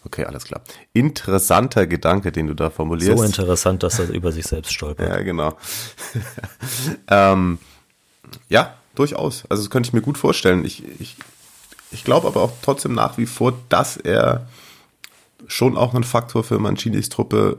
Okay, 0.04 0.26
alles 0.26 0.44
klar. 0.44 0.60
Interessanter 0.92 1.86
Gedanke, 1.86 2.32
den 2.32 2.48
du 2.48 2.54
da 2.54 2.68
formulierst. 2.68 3.16
So 3.16 3.24
interessant, 3.24 3.82
dass 3.82 3.98
er 3.98 4.10
über 4.10 4.30
sich 4.30 4.46
selbst 4.46 4.74
stolpert. 4.74 5.08
Ja, 5.08 5.22
genau. 5.22 5.54
ähm, 7.08 7.58
ja, 8.50 8.74
durchaus. 8.94 9.44
Also 9.48 9.62
das 9.62 9.70
könnte 9.70 9.88
ich 9.88 9.94
mir 9.94 10.02
gut 10.02 10.18
vorstellen. 10.18 10.66
Ich, 10.66 10.84
ich, 11.00 11.16
ich 11.92 12.04
glaube 12.04 12.26
aber 12.26 12.42
auch 12.42 12.52
trotzdem 12.60 12.92
nach 12.92 13.16
wie 13.16 13.26
vor, 13.26 13.54
dass 13.70 13.96
er 13.96 14.46
schon 15.46 15.78
auch 15.78 15.94
ein 15.94 16.04
Faktor 16.04 16.44
für 16.44 16.58
Mancinis 16.58 17.08
Truppe 17.08 17.58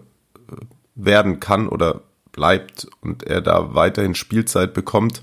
werden 0.95 1.39
kann 1.39 1.67
oder 1.67 2.01
bleibt 2.31 2.87
und 3.01 3.23
er 3.23 3.41
da 3.41 3.73
weiterhin 3.73 4.15
Spielzeit 4.15 4.73
bekommt. 4.73 5.21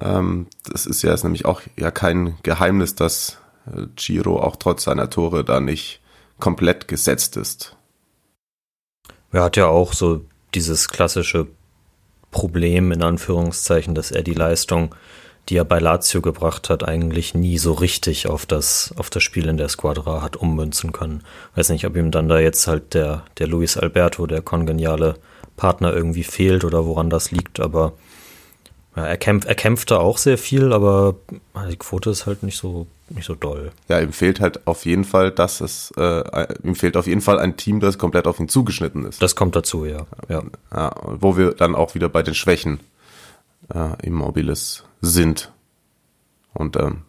Ähm, 0.00 0.46
das 0.64 0.86
ist 0.86 1.02
ja 1.02 1.12
ist 1.12 1.24
nämlich 1.24 1.44
auch 1.44 1.62
ja 1.76 1.90
kein 1.90 2.36
Geheimnis, 2.42 2.94
dass 2.94 3.38
äh, 3.66 3.86
Giro 3.96 4.40
auch 4.40 4.56
trotz 4.56 4.84
seiner 4.84 5.10
Tore 5.10 5.44
da 5.44 5.60
nicht 5.60 6.00
komplett 6.38 6.88
gesetzt 6.88 7.36
ist. 7.36 7.76
Er 9.30 9.44
hat 9.44 9.56
ja 9.56 9.66
auch 9.66 9.92
so 9.92 10.24
dieses 10.54 10.88
klassische 10.88 11.46
Problem 12.30 12.92
in 12.92 13.02
Anführungszeichen, 13.02 13.94
dass 13.94 14.10
er 14.10 14.22
die 14.22 14.34
Leistung, 14.34 14.94
die 15.48 15.56
er 15.56 15.64
bei 15.64 15.78
Lazio 15.78 16.20
gebracht 16.20 16.70
hat, 16.70 16.86
eigentlich 16.86 17.34
nie 17.34 17.58
so 17.58 17.72
richtig 17.72 18.28
auf 18.28 18.46
das, 18.46 18.94
auf 18.96 19.10
das 19.10 19.22
Spiel 19.22 19.48
in 19.48 19.56
der 19.56 19.68
Squadra 19.68 20.22
hat 20.22 20.36
ummünzen 20.36 20.92
können. 20.92 21.24
Weiß 21.56 21.70
nicht, 21.70 21.84
ob 21.86 21.96
ihm 21.96 22.10
dann 22.10 22.28
da 22.28 22.38
jetzt 22.38 22.66
halt 22.66 22.94
der, 22.94 23.24
der 23.38 23.48
Luis 23.48 23.76
Alberto, 23.76 24.26
der 24.26 24.42
kongeniale 24.42 25.16
Partner 25.56 25.92
irgendwie 25.92 26.24
fehlt 26.24 26.64
oder 26.64 26.86
woran 26.86 27.10
das 27.10 27.30
liegt, 27.30 27.60
aber 27.60 27.92
ja, 28.94 29.06
er, 29.06 29.16
kämpf, 29.16 29.46
er 29.46 29.54
kämpfte 29.54 30.00
auch 30.00 30.18
sehr 30.18 30.36
viel, 30.36 30.72
aber 30.72 31.16
die 31.70 31.76
Quote 31.76 32.10
ist 32.10 32.26
halt 32.26 32.42
nicht 32.42 32.58
so, 32.58 32.86
nicht 33.08 33.24
so 33.24 33.34
doll. 33.34 33.72
Ja, 33.88 34.00
ihm 34.00 34.12
fehlt 34.12 34.40
halt 34.40 34.66
auf 34.66 34.84
jeden 34.84 35.04
Fall, 35.04 35.30
dass 35.30 35.60
es, 35.60 35.92
äh, 35.96 36.46
ihm 36.62 36.74
fehlt 36.74 36.96
auf 36.96 37.06
jeden 37.06 37.22
Fall 37.22 37.38
ein 37.38 37.56
Team, 37.56 37.80
das 37.80 37.96
komplett 37.96 38.26
auf 38.26 38.38
ihn 38.38 38.48
zugeschnitten 38.48 39.06
ist. 39.06 39.22
Das 39.22 39.34
kommt 39.34 39.56
dazu, 39.56 39.86
ja. 39.86 40.06
ja. 40.28 40.42
ja 40.72 40.94
wo 41.04 41.36
wir 41.36 41.52
dann 41.52 41.74
auch 41.74 41.94
wieder 41.94 42.08
bei 42.08 42.22
den 42.22 42.34
Schwächen 42.34 42.80
äh, 43.74 44.06
Immobiles 44.06 44.84
sind. 45.02 45.52
Und 46.54 46.76
ähm, 46.76 47.02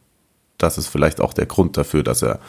das 0.57 0.77
ist 0.77 0.87
vielleicht 0.87 1.21
auch 1.21 1.33
der 1.33 1.45
Grund 1.45 1.77
dafür, 1.77 2.03
dass 2.03 2.21
er 2.21 2.39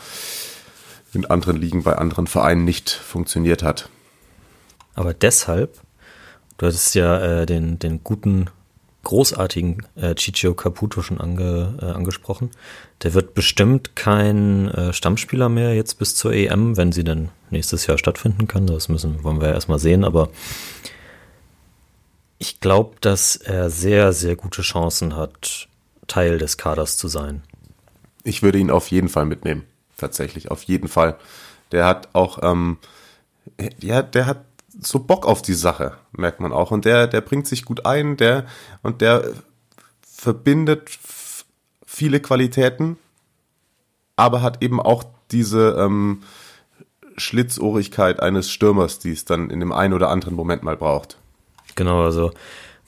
in 1.12 1.26
anderen 1.26 1.56
Ligen 1.56 1.84
bei 1.84 1.96
anderen 1.96 2.26
Vereinen 2.26 2.64
nicht 2.64 2.90
funktioniert 2.90 3.62
hat. 3.62 3.88
Aber 4.94 5.14
deshalb, 5.14 5.80
du 6.58 6.66
hattest 6.66 6.94
ja 6.94 7.42
äh, 7.42 7.46
den, 7.46 7.78
den 7.78 8.02
guten 8.02 8.50
großartigen 9.04 9.86
äh, 9.96 10.14
Ciccio 10.18 10.54
Caputo 10.54 11.02
schon 11.02 11.20
ange, 11.20 11.78
äh, 11.80 11.84
angesprochen. 11.84 12.50
Der 13.02 13.14
wird 13.14 13.34
bestimmt 13.34 13.94
kein 13.94 14.68
äh, 14.70 14.92
Stammspieler 14.92 15.48
mehr 15.48 15.74
jetzt 15.74 15.98
bis 15.98 16.14
zur 16.16 16.32
EM, 16.32 16.76
wenn 16.76 16.90
sie 16.90 17.04
dann 17.04 17.28
nächstes 17.50 17.86
Jahr 17.86 17.98
stattfinden 17.98 18.48
kann. 18.48 18.66
Das 18.66 18.88
müssen, 18.88 19.22
wollen 19.22 19.40
wir 19.40 19.48
ja 19.48 19.54
erstmal 19.54 19.78
sehen, 19.78 20.04
aber 20.04 20.30
ich 22.44 22.60
glaube, 22.60 22.96
dass 23.00 23.36
er 23.36 23.70
sehr, 23.70 24.12
sehr 24.12 24.36
gute 24.36 24.60
Chancen 24.60 25.16
hat, 25.16 25.66
Teil 26.06 26.36
des 26.36 26.58
Kaders 26.58 26.98
zu 26.98 27.08
sein. 27.08 27.42
Ich 28.22 28.42
würde 28.42 28.58
ihn 28.58 28.70
auf 28.70 28.88
jeden 28.88 29.08
Fall 29.08 29.24
mitnehmen. 29.24 29.64
Tatsächlich, 29.96 30.50
auf 30.50 30.62
jeden 30.64 30.88
Fall. 30.88 31.16
Der 31.72 31.86
hat 31.86 32.10
auch, 32.12 32.40
ähm, 32.42 32.76
ja, 33.80 34.02
der 34.02 34.26
hat 34.26 34.44
so 34.78 34.98
Bock 34.98 35.24
auf 35.24 35.40
die 35.40 35.54
Sache, 35.54 35.96
merkt 36.12 36.40
man 36.40 36.52
auch. 36.52 36.70
Und 36.70 36.84
der, 36.84 37.06
der 37.06 37.22
bringt 37.22 37.46
sich 37.46 37.64
gut 37.64 37.86
ein, 37.86 38.18
der, 38.18 38.44
und 38.82 39.00
der 39.00 39.24
verbindet 40.02 40.90
viele 41.86 42.20
Qualitäten, 42.20 42.98
aber 44.16 44.42
hat 44.42 44.62
eben 44.62 44.80
auch 44.82 45.04
diese 45.30 45.76
ähm, 45.78 46.22
Schlitzohrigkeit 47.16 48.20
eines 48.20 48.50
Stürmers, 48.50 48.98
die 48.98 49.12
es 49.12 49.24
dann 49.24 49.48
in 49.48 49.60
dem 49.60 49.72
einen 49.72 49.94
oder 49.94 50.10
anderen 50.10 50.34
Moment 50.34 50.62
mal 50.62 50.76
braucht. 50.76 51.16
Genau, 51.74 52.02
also 52.04 52.32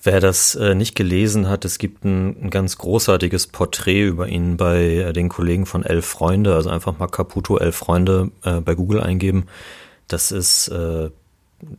wer 0.02 0.20
das 0.20 0.54
äh, 0.54 0.74
nicht 0.74 0.94
gelesen 0.94 1.48
hat, 1.48 1.64
es 1.64 1.78
gibt 1.78 2.04
ein, 2.04 2.44
ein, 2.44 2.50
ganz 2.50 2.78
großartiges 2.78 3.48
Porträt 3.48 4.02
über 4.02 4.28
ihn 4.28 4.56
bei 4.56 4.78
äh, 4.78 5.12
den 5.12 5.28
Kollegen 5.28 5.66
von 5.66 5.82
Elf 5.82 6.06
Freunde, 6.06 6.54
also 6.54 6.70
einfach 6.70 6.98
mal 6.98 7.08
Caputo 7.08 7.58
Elf 7.58 7.76
Freunde 7.76 8.30
äh, 8.44 8.60
bei 8.60 8.74
Google 8.74 9.00
eingeben. 9.00 9.46
Das 10.08 10.30
ist 10.30 10.68
äh, 10.68 11.10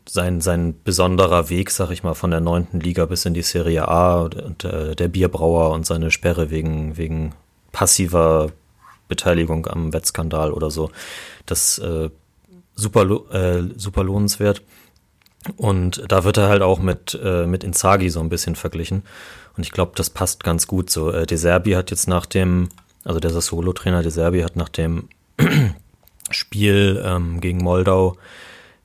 sein, 0.07 0.41
sein 0.41 0.75
besonderer 0.83 1.49
Weg, 1.49 1.71
sag 1.71 1.91
ich 1.91 2.03
mal, 2.03 2.15
von 2.15 2.31
der 2.31 2.41
neunten 2.41 2.79
Liga 2.79 3.05
bis 3.05 3.25
in 3.25 3.33
die 3.33 3.43
Serie 3.43 3.87
A 3.87 4.21
und 4.23 4.63
äh, 4.63 4.95
der 4.95 5.07
Bierbrauer 5.07 5.71
und 5.71 5.85
seine 5.85 6.11
Sperre 6.11 6.49
wegen, 6.49 6.97
wegen 6.97 7.33
passiver 7.71 8.51
Beteiligung 9.07 9.67
am 9.67 9.93
Wettskandal 9.93 10.51
oder 10.51 10.71
so. 10.71 10.89
Das 11.45 11.77
äh, 11.77 12.09
super, 12.75 13.03
äh, 13.31 13.63
super 13.77 14.03
lohnenswert. 14.03 14.61
Und 15.55 16.03
da 16.07 16.23
wird 16.23 16.37
er 16.37 16.49
halt 16.49 16.61
auch 16.61 16.79
mit, 16.79 17.17
äh, 17.23 17.45
mit 17.45 17.63
Inzaghi 17.63 18.09
so 18.09 18.19
ein 18.19 18.29
bisschen 18.29 18.55
verglichen. 18.55 19.03
Und 19.55 19.63
ich 19.63 19.71
glaube, 19.71 19.93
das 19.95 20.09
passt 20.09 20.43
ganz 20.43 20.67
gut 20.67 20.89
so. 20.89 21.11
Äh, 21.11 21.25
De 21.25 21.37
Serbi 21.37 21.71
hat 21.71 21.91
jetzt 21.91 22.07
nach 22.07 22.25
dem, 22.25 22.69
also 23.03 23.19
der 23.19 23.31
Sassuolo-Trainer 23.31 24.01
De 24.01 24.11
Serbi 24.11 24.41
hat 24.41 24.55
nach 24.55 24.69
dem 24.69 25.09
Spiel 26.29 27.01
ähm, 27.05 27.39
gegen 27.39 27.59
Moldau 27.59 28.17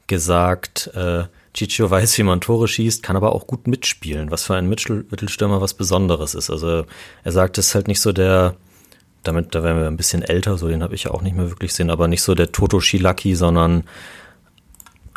gesagt, 0.07 0.90
äh, 0.95 1.25
Ciccio 1.57 1.90
weiß, 1.90 2.16
wie 2.19 2.23
man 2.23 2.40
Tore 2.40 2.66
schießt, 2.66 3.02
kann 3.02 3.16
aber 3.16 3.35
auch 3.35 3.47
gut 3.47 3.66
mitspielen, 3.66 4.31
was 4.31 4.45
für 4.45 4.54
einen 4.54 4.69
Mittelstürmer 4.69 5.61
was 5.61 5.75
Besonderes 5.75 6.35
ist. 6.35 6.50
Also 6.50 6.85
er 7.25 7.33
sagt, 7.33 7.59
es 7.59 7.69
ist 7.69 7.75
halt 7.75 7.88
nicht 7.88 8.00
so 8.00 8.12
der, 8.12 8.57
damit, 9.23 9.54
da 9.54 9.62
wären 9.62 9.78
wir 9.78 9.87
ein 9.87 9.97
bisschen 9.97 10.23
älter, 10.23 10.57
so 10.57 10.69
den 10.69 10.83
habe 10.83 10.95
ich 10.95 11.04
ja 11.04 11.11
auch 11.11 11.23
nicht 11.23 11.37
mehr 11.37 11.50
wirklich 11.50 11.75
sehen, 11.75 11.90
aber 11.90 12.09
nicht 12.09 12.23
so 12.23 12.35
der 12.35 12.52
Toto 12.52 12.81
Shilaki, 12.81 13.35
sondern 13.35 13.85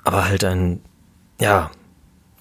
aber 0.03 0.25
halt 0.25 0.43
ein, 0.43 0.81
ja, 1.39 1.71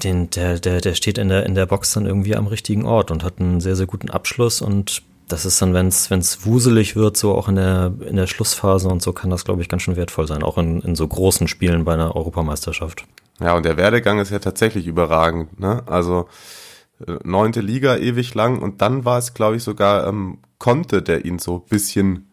den, 0.02 0.30
der, 0.30 0.58
der, 0.58 0.80
der 0.80 0.94
steht 0.94 1.18
in 1.18 1.28
der, 1.28 1.46
in 1.46 1.54
der 1.54 1.66
Box 1.66 1.92
dann 1.92 2.06
irgendwie 2.06 2.36
am 2.36 2.46
richtigen 2.46 2.84
Ort 2.84 3.10
und 3.10 3.22
hat 3.22 3.40
einen 3.40 3.60
sehr, 3.60 3.76
sehr 3.76 3.86
guten 3.86 4.10
Abschluss 4.10 4.60
und 4.60 5.02
das 5.28 5.46
ist 5.46 5.60
dann, 5.62 5.72
wenn 5.72 5.88
es 5.88 6.44
wuselig 6.44 6.96
wird, 6.96 7.16
so 7.16 7.34
auch 7.34 7.48
in 7.48 7.56
der, 7.56 7.92
in 8.06 8.16
der 8.16 8.26
Schlussphase 8.26 8.88
und 8.88 9.02
so 9.02 9.12
kann 9.12 9.30
das, 9.30 9.44
glaube 9.44 9.62
ich, 9.62 9.68
ganz 9.68 9.82
schön 9.82 9.96
wertvoll 9.96 10.26
sein, 10.26 10.42
auch 10.42 10.58
in, 10.58 10.82
in 10.82 10.94
so 10.94 11.08
großen 11.08 11.48
Spielen 11.48 11.84
bei 11.84 11.94
einer 11.94 12.14
Europameisterschaft. 12.14 13.06
Ja, 13.40 13.56
und 13.56 13.64
der 13.64 13.76
Werdegang 13.76 14.18
ist 14.18 14.30
ja 14.30 14.38
tatsächlich 14.38 14.86
überragend, 14.86 15.58
ne? 15.58 15.82
Also 15.86 16.28
äh, 17.06 17.14
neunte 17.24 17.60
Liga 17.62 17.96
ewig 17.96 18.34
lang 18.34 18.60
und 18.60 18.82
dann 18.82 19.04
war 19.04 19.18
es, 19.18 19.34
glaube 19.34 19.56
ich, 19.56 19.62
sogar 19.62 20.06
ähm, 20.06 20.38
Conte, 20.58 21.02
der 21.02 21.24
ihn 21.24 21.38
so 21.38 21.58
bisschen 21.58 22.30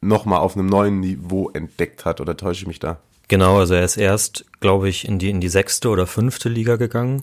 nochmal 0.00 0.40
auf 0.40 0.56
einem 0.56 0.66
neuen 0.66 1.00
Niveau 1.00 1.48
entdeckt 1.50 2.04
hat, 2.04 2.20
oder 2.20 2.36
täusche 2.36 2.62
ich 2.62 2.66
mich 2.66 2.80
da? 2.80 2.98
Genau, 3.28 3.58
also 3.58 3.74
er 3.74 3.84
ist 3.84 3.96
erst, 3.96 4.44
glaube 4.60 4.88
ich, 4.88 5.06
in 5.06 5.18
die, 5.18 5.30
in 5.30 5.40
die 5.40 5.48
sechste 5.48 5.88
oder 5.88 6.06
fünfte 6.06 6.48
Liga 6.48 6.76
gegangen. 6.76 7.22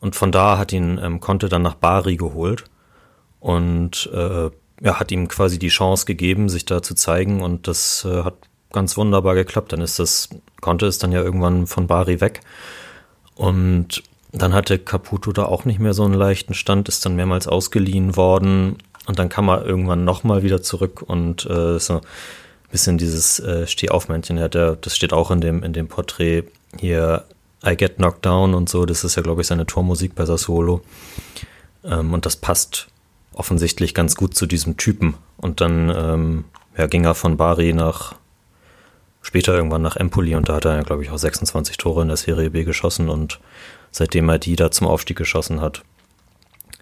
Und 0.00 0.16
von 0.16 0.32
da 0.32 0.58
hat 0.58 0.72
ihn 0.72 1.00
ähm, 1.02 1.20
Conte 1.20 1.48
dann 1.48 1.62
nach 1.62 1.74
Bari 1.74 2.16
geholt. 2.16 2.64
Und 3.40 4.10
äh, 4.12 4.50
ja, 4.80 5.00
hat 5.00 5.12
ihm 5.12 5.28
quasi 5.28 5.58
die 5.58 5.68
Chance 5.68 6.06
gegeben, 6.06 6.48
sich 6.48 6.64
da 6.64 6.82
zu 6.82 6.94
zeigen. 6.94 7.42
Und 7.42 7.68
das 7.68 8.04
äh, 8.04 8.22
hat 8.22 8.34
ganz 8.72 8.96
wunderbar 8.96 9.34
geklappt. 9.34 9.72
Dann 9.72 9.80
ist 9.80 9.98
das, 9.98 10.28
konnte 10.60 10.86
es 10.86 10.98
dann 10.98 11.12
ja 11.12 11.22
irgendwann 11.22 11.66
von 11.66 11.86
Bari 11.86 12.20
weg. 12.20 12.40
Und 13.34 14.02
dann 14.32 14.54
hatte 14.54 14.78
Caputo 14.78 15.32
da 15.32 15.44
auch 15.44 15.64
nicht 15.64 15.78
mehr 15.78 15.94
so 15.94 16.04
einen 16.04 16.14
leichten 16.14 16.54
Stand, 16.54 16.88
ist 16.88 17.04
dann 17.04 17.16
mehrmals 17.16 17.46
ausgeliehen 17.46 18.16
worden. 18.16 18.78
Und 19.06 19.18
dann 19.18 19.28
kam 19.28 19.48
er 19.48 19.64
irgendwann 19.64 20.04
nochmal 20.04 20.42
wieder 20.42 20.62
zurück 20.62 21.02
und 21.02 21.44
äh, 21.46 21.78
so 21.78 21.94
ein 21.94 22.00
bisschen 22.72 22.98
dieses 22.98 23.38
äh, 23.38 23.66
Stehaufmännchen, 23.66 24.38
ja, 24.38 24.48
der, 24.48 24.76
das 24.76 24.96
steht 24.96 25.12
auch 25.12 25.30
in 25.30 25.40
dem, 25.40 25.62
in 25.62 25.72
dem 25.72 25.86
Porträt 25.86 26.44
hier 26.78 27.24
I 27.64 27.76
Get 27.76 27.96
Knocked 27.96 28.26
Down 28.26 28.54
und 28.54 28.68
so, 28.68 28.86
das 28.86 29.04
ist 29.04 29.14
ja, 29.14 29.22
glaube 29.22 29.42
ich, 29.42 29.46
seine 29.46 29.66
Tormusik 29.66 30.14
bei 30.14 30.24
Sassuolo. 30.24 30.82
Ähm, 31.84 32.12
und 32.12 32.26
das 32.26 32.36
passt 32.36 32.88
offensichtlich 33.34 33.94
ganz 33.94 34.16
gut 34.16 34.34
zu 34.34 34.46
diesem 34.46 34.76
Typen. 34.76 35.14
Und 35.36 35.60
dann 35.60 35.90
ähm, 35.94 36.44
ja, 36.76 36.86
ging 36.86 37.04
er 37.04 37.14
von 37.14 37.36
Bari 37.36 37.72
nach 37.72 38.14
später 39.20 39.54
irgendwann 39.54 39.82
nach 39.82 39.96
Empoli 39.96 40.34
und 40.34 40.48
da 40.48 40.56
hat 40.56 40.64
er, 40.64 40.74
ja, 40.74 40.82
glaube 40.82 41.04
ich, 41.04 41.10
auch 41.10 41.18
26 41.18 41.76
Tore 41.76 42.02
in 42.02 42.08
der 42.08 42.16
Serie 42.16 42.50
B 42.50 42.64
geschossen 42.64 43.08
und 43.08 43.38
seitdem 43.92 44.28
er 44.28 44.38
die 44.38 44.56
da 44.56 44.70
zum 44.70 44.88
Aufstieg 44.88 45.16
geschossen 45.16 45.60
hat, 45.60 45.82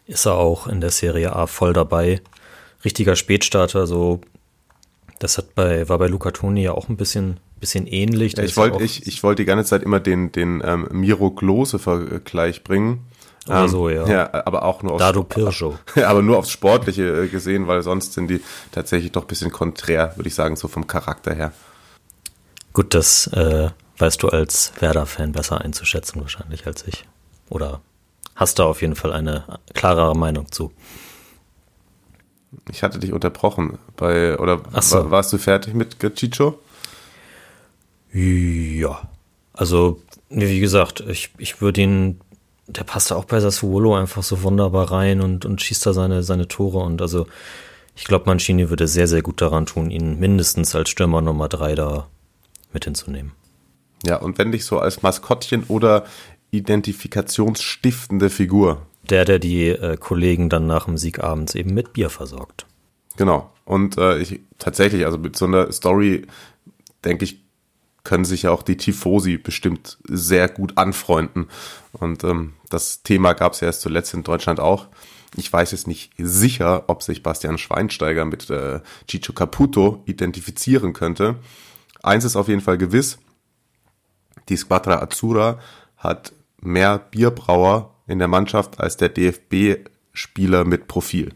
ist 0.06 0.26
er 0.26 0.34
auch 0.34 0.66
in 0.66 0.80
der 0.80 0.90
Serie 0.90 1.36
A 1.36 1.46
voll 1.46 1.72
dabei. 1.72 2.22
Richtiger 2.84 3.14
Spätstarter, 3.14 3.86
so 3.86 4.22
das 5.20 5.38
hat 5.38 5.54
bei, 5.54 5.88
war 5.88 5.98
bei 5.98 6.08
Luca 6.08 6.32
Toni 6.32 6.62
ja 6.62 6.72
auch 6.72 6.88
ein 6.88 6.96
bisschen, 6.96 7.38
bisschen 7.60 7.86
ähnlich. 7.86 8.36
Ja, 8.36 8.42
ich 8.42 8.56
wollte 8.56 8.82
ich, 8.82 9.06
ich 9.06 9.22
wollte 9.22 9.42
die 9.42 9.46
ganze 9.46 9.66
Zeit 9.66 9.82
immer 9.82 10.00
den, 10.00 10.32
den 10.32 10.62
ähm, 10.64 10.88
Miro 10.90 11.30
Klose-Vergleich 11.30 12.64
bringen. 12.64 13.06
Oder 13.46 13.62
ähm, 13.62 13.68
so, 13.68 13.88
ja. 13.90 14.06
Ja, 14.08 14.46
aber 14.46 14.64
auch 14.64 14.82
nur 14.82 14.94
aufs, 14.94 15.00
Dado 15.00 15.22
Pirscho. 15.22 15.78
aber 16.04 16.22
nur 16.22 16.38
aufs 16.38 16.50
Sportliche 16.50 17.24
äh, 17.24 17.28
gesehen, 17.28 17.66
weil 17.66 17.82
sonst 17.82 18.14
sind 18.14 18.28
die 18.28 18.40
tatsächlich 18.72 19.12
doch 19.12 19.22
ein 19.22 19.28
bisschen 19.28 19.52
konträr, 19.52 20.16
würde 20.16 20.28
ich 20.28 20.34
sagen, 20.34 20.56
so 20.56 20.68
vom 20.68 20.86
Charakter 20.86 21.34
her. 21.34 21.52
Gut, 22.72 22.94
das 22.94 23.26
äh, 23.28 23.68
weißt 23.98 24.22
du 24.22 24.28
als 24.28 24.72
Werder-Fan 24.80 25.32
besser 25.32 25.60
einzuschätzen 25.60 26.22
wahrscheinlich 26.22 26.66
als 26.66 26.86
ich. 26.86 27.04
Oder 27.50 27.82
hast 28.36 28.58
du 28.58 28.62
auf 28.62 28.80
jeden 28.80 28.96
Fall 28.96 29.12
eine 29.12 29.44
klarere 29.74 30.16
Meinung 30.16 30.50
zu? 30.50 30.72
Ich 32.70 32.82
hatte 32.82 32.98
dich 32.98 33.12
unterbrochen 33.12 33.78
bei 33.96 34.38
oder 34.38 34.60
so. 34.80 35.10
warst 35.10 35.32
du 35.32 35.38
fertig 35.38 35.74
mit 35.74 35.98
Chicho? 36.16 36.58
Ja. 38.12 39.08
Also, 39.52 40.02
wie 40.30 40.60
gesagt, 40.60 41.00
ich, 41.00 41.30
ich 41.38 41.60
würde 41.60 41.80
ihn 41.80 42.20
der 42.70 42.84
passt 42.84 43.12
auch 43.12 43.24
bei 43.24 43.40
Sassuolo 43.40 43.96
einfach 43.96 44.22
so 44.22 44.42
wunderbar 44.42 44.90
rein 44.92 45.20
und, 45.20 45.44
und 45.44 45.60
schießt 45.60 45.84
da 45.86 45.92
seine, 45.92 46.22
seine 46.22 46.48
Tore. 46.48 46.78
Und 46.78 47.02
also 47.02 47.26
ich 47.96 48.04
glaube, 48.04 48.26
Mancini 48.26 48.70
würde 48.70 48.88
sehr, 48.88 49.08
sehr 49.08 49.22
gut 49.22 49.40
daran 49.40 49.66
tun, 49.66 49.90
ihn 49.90 50.18
mindestens 50.18 50.74
als 50.74 50.88
Stürmer 50.88 51.20
Nummer 51.20 51.48
drei 51.48 51.74
da 51.74 52.06
mit 52.72 52.84
hinzunehmen. 52.84 53.32
Ja, 54.06 54.16
und 54.16 54.38
wenn 54.38 54.52
dich 54.52 54.64
so 54.64 54.78
als 54.78 55.02
Maskottchen 55.02 55.64
oder 55.64 56.04
identifikationsstiftende 56.52 58.30
Figur. 58.30 58.86
Der, 59.10 59.24
der 59.24 59.38
die 59.38 59.68
äh, 59.68 59.96
Kollegen 59.96 60.48
dann 60.48 60.66
nach 60.66 60.84
dem 60.86 60.96
Sieg 60.96 61.22
abends 61.22 61.54
eben 61.54 61.74
mit 61.74 61.92
Bier 61.92 62.10
versorgt. 62.10 62.66
Genau. 63.16 63.52
Und 63.64 63.98
äh, 63.98 64.18
ich 64.18 64.40
tatsächlich, 64.58 65.04
also 65.04 65.18
mit 65.18 65.36
so 65.36 65.46
einer 65.46 65.70
Story, 65.72 66.26
denke 67.04 67.24
ich, 67.24 67.42
können 68.04 68.24
sich 68.24 68.42
ja 68.42 68.50
auch 68.50 68.62
die 68.62 68.76
Tifosi 68.76 69.36
bestimmt 69.36 69.98
sehr 70.08 70.48
gut 70.48 70.78
anfreunden. 70.78 71.48
Und 71.92 72.24
ähm, 72.24 72.54
das 72.70 73.02
Thema 73.02 73.34
gab 73.34 73.52
es 73.52 73.60
ja 73.60 73.66
erst 73.66 73.82
zuletzt 73.82 74.14
in 74.14 74.22
Deutschland 74.22 74.60
auch. 74.60 74.88
Ich 75.36 75.52
weiß 75.52 75.72
jetzt 75.72 75.86
nicht 75.86 76.12
sicher, 76.18 76.84
ob 76.88 77.02
sich 77.02 77.22
Bastian 77.22 77.58
Schweinsteiger 77.58 78.24
mit 78.24 78.50
äh, 78.50 78.80
Chicho 79.06 79.32
Caputo 79.32 80.02
identifizieren 80.06 80.92
könnte. 80.92 81.36
Eins 82.02 82.24
ist 82.24 82.36
auf 82.36 82.48
jeden 82.48 82.62
Fall 82.62 82.78
gewiss. 82.78 83.18
Die 84.48 84.56
Squadra 84.56 85.00
Azzurra 85.02 85.60
hat 85.96 86.32
mehr 86.60 86.98
Bierbrauer 86.98 87.94
in 88.10 88.18
der 88.18 88.28
Mannschaft 88.28 88.80
als 88.80 88.96
der 88.96 89.08
DFB-Spieler 89.08 90.64
mit 90.64 90.88
Profil. 90.88 91.32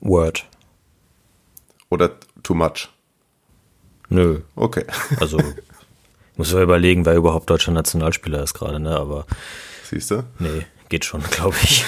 Word. 0.00 0.46
Oder 1.90 2.12
too 2.42 2.54
much? 2.54 2.88
Nö. 4.08 4.40
Okay. 4.56 4.84
Also, 5.20 5.38
muss 6.36 6.52
ja 6.52 6.62
überlegen, 6.62 7.04
wer 7.04 7.16
überhaupt 7.16 7.50
deutscher 7.50 7.72
Nationalspieler 7.72 8.42
ist 8.42 8.54
gerade, 8.54 8.80
ne? 8.80 8.96
Aber. 8.96 9.26
Siehst 9.84 10.10
du? 10.10 10.24
Nee, 10.38 10.66
geht 10.88 11.04
schon, 11.04 11.22
glaube 11.30 11.56
ich. 11.62 11.84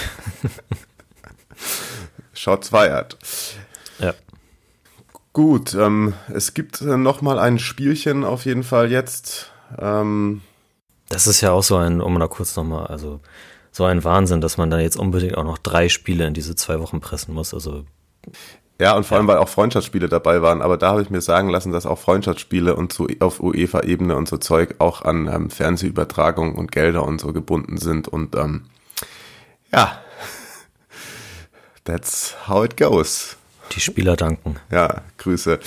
Schaut 2.34 2.64
zweiert. 2.64 3.16
Ja. 3.98 4.14
Gut, 5.32 5.74
ähm, 5.74 6.14
es 6.28 6.54
gibt 6.54 6.80
äh, 6.80 6.96
noch 6.96 7.22
mal 7.22 7.38
ein 7.38 7.58
Spielchen 7.58 8.24
auf 8.24 8.44
jeden 8.44 8.64
Fall 8.64 8.90
jetzt. 8.90 9.52
Ähm, 9.78 10.42
das 11.08 11.26
ist 11.26 11.40
ja 11.40 11.52
auch 11.52 11.62
so 11.62 11.76
ein, 11.76 12.00
um 12.00 12.18
da 12.18 12.26
kurz 12.26 12.56
nochmal, 12.56 12.86
also 12.88 13.20
so 13.72 13.84
ein 13.84 14.04
Wahnsinn, 14.04 14.40
dass 14.40 14.56
man 14.56 14.70
da 14.70 14.78
jetzt 14.78 14.96
unbedingt 14.96 15.36
auch 15.36 15.44
noch 15.44 15.58
drei 15.58 15.88
Spiele 15.88 16.26
in 16.26 16.34
diese 16.34 16.54
zwei 16.54 16.80
Wochen 16.80 17.00
pressen 17.00 17.34
muss. 17.34 17.54
Also 17.54 17.84
ja, 18.80 18.96
und 18.96 19.04
vor 19.04 19.18
allem, 19.18 19.26
weil 19.26 19.36
auch 19.36 19.48
Freundschaftsspiele 19.50 20.08
dabei 20.08 20.40
waren. 20.40 20.62
Aber 20.62 20.78
da 20.78 20.92
habe 20.92 21.02
ich 21.02 21.10
mir 21.10 21.20
sagen 21.20 21.50
lassen, 21.50 21.70
dass 21.70 21.84
auch 21.84 21.98
Freundschaftsspiele 21.98 22.74
und 22.74 22.94
so 22.94 23.08
auf 23.20 23.38
UEFA-Ebene 23.40 24.16
und 24.16 24.26
so 24.26 24.38
Zeug 24.38 24.76
auch 24.78 25.02
an 25.02 25.28
ähm, 25.28 25.50
Fernsehübertragungen 25.50 26.54
und 26.54 26.72
Gelder 26.72 27.04
und 27.04 27.20
so 27.20 27.34
gebunden 27.34 27.76
sind. 27.76 28.08
Und 28.08 28.34
ähm, 28.36 28.62
ja, 29.70 30.00
that's 31.84 32.34
how 32.48 32.64
it 32.64 32.78
goes. 32.78 33.36
Die 33.72 33.80
Spieler 33.80 34.16
danken. 34.16 34.56
Ja, 34.70 35.02
Grüße. 35.18 35.60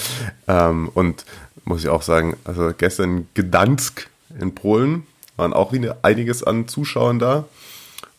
Ähm, 0.48 0.90
und 0.96 1.24
muss 1.66 1.84
ich 1.84 1.90
auch 1.90 2.02
sagen, 2.02 2.36
also 2.46 2.72
gestern 2.76 3.28
Gdansk 3.36 4.10
in 4.40 4.56
Polen 4.56 5.06
waren 5.38 5.54
auch 5.54 5.72
einiges 6.02 6.44
an 6.44 6.68
Zuschauern 6.68 7.20
da. 7.20 7.46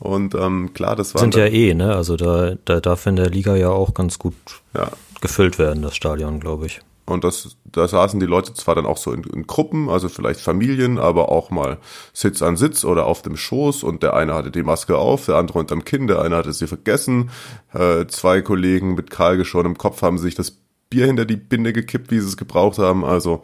Und 0.05 0.35
ähm, 0.35 0.75
klar, 0.75 0.97
das 0.97 1.15
war. 1.15 1.23
Sind 1.23 1.35
ja 1.35 1.47
eh, 1.47 1.73
ne? 1.73 1.97
Also 1.97 2.17
da, 2.17 2.57
da 2.67 2.81
darf 2.81 3.07
in 3.07 3.17
der 3.17 3.31
Liga 3.31 3.57
ja 3.57 3.71
auch 3.71 3.95
ganz 3.95 4.19
gut 4.19 4.35
ja. 4.75 4.91
gefüllt 5.23 5.59
werden, 5.59 5.83
das 5.83 5.97
Stadion, 5.97 6.41
glaube 6.41 6.67
ich. 6.67 6.81
Und 7.07 7.25
das, 7.25 7.57
da 7.65 7.89
saßen 7.89 8.21
die 8.21 8.27
Leute 8.27 8.53
zwar 8.53 8.75
dann 8.75 8.85
auch 8.85 8.99
so 8.99 9.13
in, 9.13 9.25
in, 9.25 9.47
Gruppen, 9.47 9.89
also 9.89 10.11
vielleicht 10.11 10.41
Familien, 10.41 10.99
aber 10.99 11.31
auch 11.31 11.51
mal 11.51 11.79
Sitz 12.13 12.43
an 12.43 12.57
Sitz 12.57 12.85
oder 12.85 13.07
auf 13.07 13.23
dem 13.23 13.37
Schoß 13.37 13.83
und 13.83 14.03
der 14.03 14.15
eine 14.15 14.35
hatte 14.35 14.51
die 14.51 14.63
Maske 14.63 14.99
auf, 14.99 15.25
der 15.27 15.37
andere 15.37 15.59
unterm 15.59 15.85
Kinn, 15.85 16.07
der 16.07 16.21
eine 16.21 16.37
hatte 16.37 16.53
sie 16.53 16.67
vergessen. 16.67 17.31
Äh, 17.73 18.07
zwei 18.09 18.43
Kollegen 18.43 18.95
mit 18.95 19.11
kahlgeschorenem 19.11 19.79
Kopf 19.79 20.03
haben 20.03 20.19
sich 20.19 20.35
das 20.35 20.59
Bier 20.91 21.07
hinter 21.07 21.25
die 21.25 21.37
Binde 21.37 21.73
gekippt, 21.73 22.11
wie 22.11 22.21
sie 22.21 22.29
es 22.29 22.37
gebraucht 22.37 22.79
haben. 22.79 23.05
Also 23.05 23.43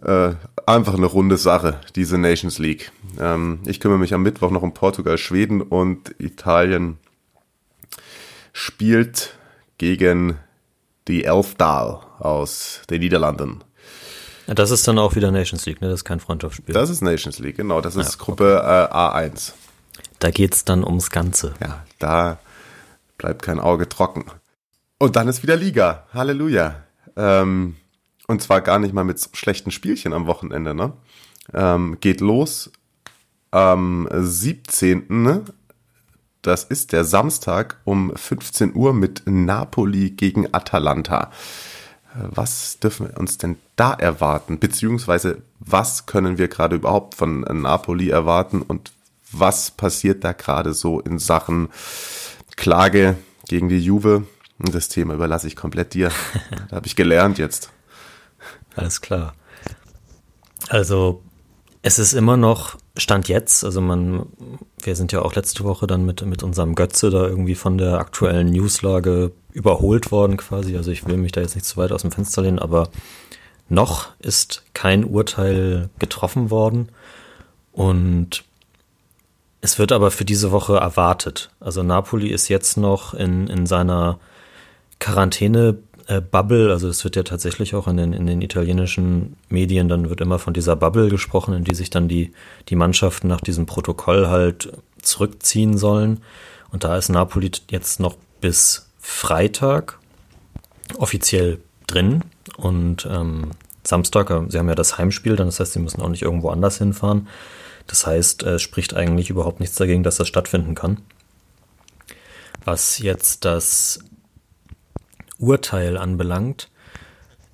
äh, 0.00 0.32
einfach 0.66 0.94
eine 0.94 1.06
runde 1.06 1.36
Sache, 1.36 1.80
diese 1.96 2.18
Nations 2.18 2.58
League. 2.58 2.92
Ähm, 3.18 3.60
ich 3.66 3.80
kümmere 3.80 3.98
mich 3.98 4.14
am 4.14 4.22
Mittwoch 4.22 4.50
noch 4.50 4.62
um 4.62 4.74
Portugal, 4.74 5.18
Schweden 5.18 5.62
und 5.62 6.14
Italien 6.18 6.98
spielt 8.52 9.36
gegen 9.78 10.38
die 11.08 11.24
Elfdal 11.24 12.00
aus 12.18 12.82
den 12.90 13.00
Niederlanden. 13.00 13.64
Das 14.46 14.70
ist 14.70 14.86
dann 14.86 14.98
auch 14.98 15.14
wieder 15.14 15.30
Nations 15.30 15.66
League, 15.66 15.80
ne? 15.80 15.88
Das 15.88 16.00
ist 16.00 16.04
kein 16.04 16.20
Freundschaftsspiel. 16.20 16.74
Das 16.74 16.90
ist 16.90 17.00
Nations 17.00 17.38
League, 17.38 17.56
genau. 17.56 17.80
Das 17.80 17.96
ist 17.96 18.12
ja, 18.12 18.18
Gruppe 18.18 18.60
okay. 18.60 18.84
äh, 18.84 19.28
A1. 19.28 19.52
Da 20.18 20.30
geht's 20.30 20.64
dann 20.64 20.84
ums 20.84 21.10
Ganze. 21.10 21.54
Ja, 21.60 21.84
da 21.98 22.38
bleibt 23.18 23.42
kein 23.42 23.60
Auge 23.60 23.88
trocken. 23.88 24.24
Und 24.98 25.16
dann 25.16 25.28
ist 25.28 25.42
wieder 25.42 25.56
Liga. 25.56 26.06
Halleluja. 26.12 26.82
Ähm, 27.16 27.76
und 28.32 28.42
zwar 28.42 28.60
gar 28.60 28.78
nicht 28.78 28.92
mal 28.94 29.04
mit 29.04 29.20
schlechten 29.34 29.70
Spielchen 29.70 30.12
am 30.12 30.26
Wochenende, 30.26 30.74
ne? 30.74 30.92
Ähm, 31.54 31.98
geht 32.00 32.20
los 32.20 32.72
am 33.50 34.08
17. 34.10 35.06
Ne? 35.08 35.44
Das 36.40 36.64
ist 36.64 36.92
der 36.92 37.04
Samstag 37.04 37.80
um 37.84 38.12
15 38.16 38.74
Uhr 38.74 38.92
mit 38.94 39.22
Napoli 39.26 40.10
gegen 40.10 40.52
Atalanta. 40.52 41.30
Was 42.14 42.78
dürfen 42.78 43.08
wir 43.08 43.18
uns 43.18 43.38
denn 43.38 43.56
da 43.76 43.92
erwarten? 43.92 44.58
Beziehungsweise 44.58 45.42
was 45.60 46.06
können 46.06 46.38
wir 46.38 46.48
gerade 46.48 46.76
überhaupt 46.76 47.14
von 47.14 47.40
Napoli 47.40 48.10
erwarten 48.10 48.60
und 48.60 48.92
was 49.30 49.70
passiert 49.70 50.24
da 50.24 50.32
gerade 50.32 50.74
so 50.74 51.00
in 51.00 51.18
Sachen 51.18 51.68
Klage 52.56 53.16
gegen 53.48 53.68
die 53.68 53.78
Juve? 53.78 54.26
Das 54.58 54.88
Thema 54.88 55.14
überlasse 55.14 55.46
ich 55.46 55.56
komplett 55.56 55.94
dir. 55.94 56.10
Da 56.68 56.76
habe 56.76 56.86
ich 56.86 56.96
gelernt 56.96 57.38
jetzt. 57.38 57.70
Alles 58.76 59.00
klar. 59.00 59.34
Also 60.68 61.22
es 61.82 61.98
ist 61.98 62.12
immer 62.12 62.36
noch 62.36 62.76
Stand 62.96 63.28
jetzt, 63.28 63.64
also 63.64 63.80
man, 63.80 64.26
wir 64.82 64.96
sind 64.96 65.12
ja 65.12 65.22
auch 65.22 65.34
letzte 65.34 65.64
Woche 65.64 65.86
dann 65.86 66.04
mit, 66.04 66.24
mit 66.24 66.42
unserem 66.42 66.74
Götze 66.74 67.10
da 67.10 67.26
irgendwie 67.26 67.54
von 67.54 67.78
der 67.78 67.98
aktuellen 67.98 68.50
Newslage 68.50 69.32
überholt 69.52 70.12
worden 70.12 70.36
quasi. 70.36 70.76
Also 70.76 70.90
ich 70.90 71.06
will 71.06 71.16
mich 71.16 71.32
da 71.32 71.40
jetzt 71.40 71.54
nicht 71.54 71.66
zu 71.66 71.76
weit 71.78 71.90
aus 71.90 72.02
dem 72.02 72.12
Fenster 72.12 72.42
lehnen, 72.42 72.58
aber 72.58 72.90
noch 73.68 74.10
ist 74.18 74.62
kein 74.74 75.04
Urteil 75.04 75.88
getroffen 75.98 76.50
worden 76.50 76.90
und 77.72 78.44
es 79.62 79.78
wird 79.78 79.92
aber 79.92 80.10
für 80.10 80.24
diese 80.24 80.52
Woche 80.52 80.76
erwartet. 80.76 81.50
Also 81.60 81.82
Napoli 81.82 82.28
ist 82.28 82.48
jetzt 82.48 82.76
noch 82.76 83.14
in, 83.14 83.46
in 83.46 83.64
seiner 83.66 84.18
Quarantäne 84.98 85.78
äh, 86.12 86.20
Bubble, 86.20 86.70
also 86.70 86.88
es 86.88 87.02
wird 87.04 87.16
ja 87.16 87.22
tatsächlich 87.22 87.74
auch 87.74 87.88
in 87.88 87.96
den, 87.96 88.12
in 88.12 88.26
den 88.26 88.42
italienischen 88.42 89.36
Medien, 89.48 89.88
dann 89.88 90.10
wird 90.10 90.20
immer 90.20 90.38
von 90.38 90.52
dieser 90.52 90.76
Bubble 90.76 91.08
gesprochen, 91.08 91.54
in 91.54 91.64
die 91.64 91.74
sich 91.74 91.90
dann 91.90 92.08
die, 92.08 92.32
die 92.68 92.76
Mannschaften 92.76 93.28
nach 93.28 93.40
diesem 93.40 93.66
Protokoll 93.66 94.28
halt 94.28 94.72
zurückziehen 95.00 95.78
sollen. 95.78 96.22
Und 96.70 96.84
da 96.84 96.96
ist 96.96 97.08
Napoli 97.08 97.50
jetzt 97.70 98.00
noch 98.00 98.16
bis 98.40 98.90
Freitag 98.98 99.98
offiziell 100.98 101.58
drin 101.86 102.22
und 102.56 103.06
ähm, 103.10 103.52
Samstag, 103.84 104.30
äh, 104.30 104.42
sie 104.48 104.58
haben 104.58 104.68
ja 104.68 104.74
das 104.74 104.98
Heimspiel, 104.98 105.36
dann 105.36 105.46
das 105.46 105.60
heißt, 105.60 105.72
sie 105.72 105.80
müssen 105.80 106.02
auch 106.02 106.08
nicht 106.08 106.22
irgendwo 106.22 106.50
anders 106.50 106.78
hinfahren. 106.78 107.28
Das 107.86 108.06
heißt, 108.06 108.42
es 108.44 108.62
spricht 108.62 108.94
eigentlich 108.94 109.30
überhaupt 109.30 109.60
nichts 109.60 109.76
dagegen, 109.76 110.02
dass 110.02 110.16
das 110.16 110.28
stattfinden 110.28 110.74
kann. 110.74 110.98
Was 112.64 112.98
jetzt 112.98 113.44
das 113.44 113.98
Urteil 115.42 115.98
anbelangt, 115.98 116.70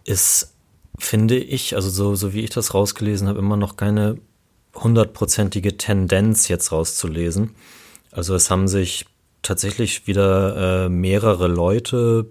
ist, 0.05 0.55
finde 0.99 1.37
ich, 1.37 1.75
also 1.75 1.91
so, 1.91 2.15
so 2.15 2.33
wie 2.33 2.43
ich 2.43 2.51
das 2.51 2.75
rausgelesen 2.75 3.29
habe, 3.29 3.39
immer 3.39 3.57
noch 3.57 3.77
keine 3.77 4.19
hundertprozentige 4.75 5.77
Tendenz 5.77 6.49
jetzt 6.49 6.71
rauszulesen. 6.71 7.55
Also 8.13 8.35
es 8.35 8.51
haben 8.51 8.69
sich 8.69 9.07
tatsächlich 9.43 10.07
wieder 10.07 10.85
äh, 10.85 10.89
mehrere 10.89 11.49
Leute 11.49 12.27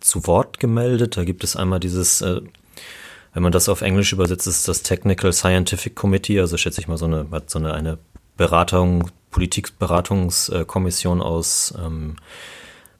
zu 0.00 0.26
Wort 0.26 0.58
gemeldet. 0.60 1.16
Da 1.16 1.24
gibt 1.24 1.44
es 1.44 1.56
einmal 1.56 1.80
dieses, 1.80 2.20
äh, 2.20 2.40
wenn 3.32 3.42
man 3.42 3.52
das 3.52 3.68
auf 3.68 3.82
Englisch 3.82 4.12
übersetzt, 4.12 4.46
ist 4.46 4.68
das 4.68 4.82
Technical 4.82 5.32
Scientific 5.32 5.94
Committee, 5.94 6.40
also 6.40 6.56
schätze 6.56 6.80
ich 6.80 6.88
mal 6.88 6.98
so 6.98 7.06
eine, 7.06 7.26
so 7.46 7.58
eine, 7.58 7.74
eine 7.74 7.98
Beratung, 8.36 9.10
Politikberatungskommission 9.30 11.20
aus 11.20 11.74
ähm, 11.78 12.16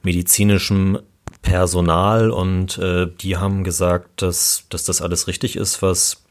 medizinischem 0.03 0.99
Personal 1.45 2.31
und 2.31 2.79
äh, 2.79 3.07
die 3.07 3.37
haben 3.37 3.65
gesagt, 3.65 4.23
dass, 4.23 4.65
dass 4.71 4.85
das 4.85 5.03
alles 5.03 5.29
richtig 5.29 5.57
ist, 5.57 5.83
was, 5.83 6.25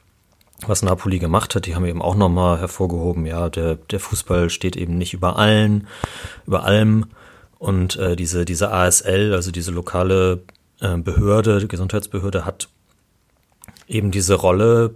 was 0.66 0.82
Napoli 0.82 1.20
gemacht 1.20 1.54
hat. 1.54 1.68
Die 1.68 1.76
haben 1.76 1.86
eben 1.86 2.02
auch 2.02 2.16
nochmal 2.16 2.60
hervorgehoben, 2.60 3.26
ja, 3.28 3.48
der, 3.50 3.76
der 3.76 4.00
Fußball 4.00 4.50
steht 4.50 4.76
eben 4.76 4.98
nicht 4.98 5.14
über 5.14 5.38
allen, 5.38 5.88
über 6.48 6.64
allem. 6.64 7.06
Und 7.60 7.96
äh, 7.96 8.16
diese, 8.16 8.44
diese 8.44 8.72
ASL, 8.72 9.34
also 9.34 9.52
diese 9.52 9.72
lokale 9.72 10.42
äh, 10.82 10.98
Behörde, 10.98 11.68
Gesundheitsbehörde, 11.68 12.46
hat 12.46 12.68
eben 13.88 14.10
diese 14.10 14.34
Rolle, 14.34 14.96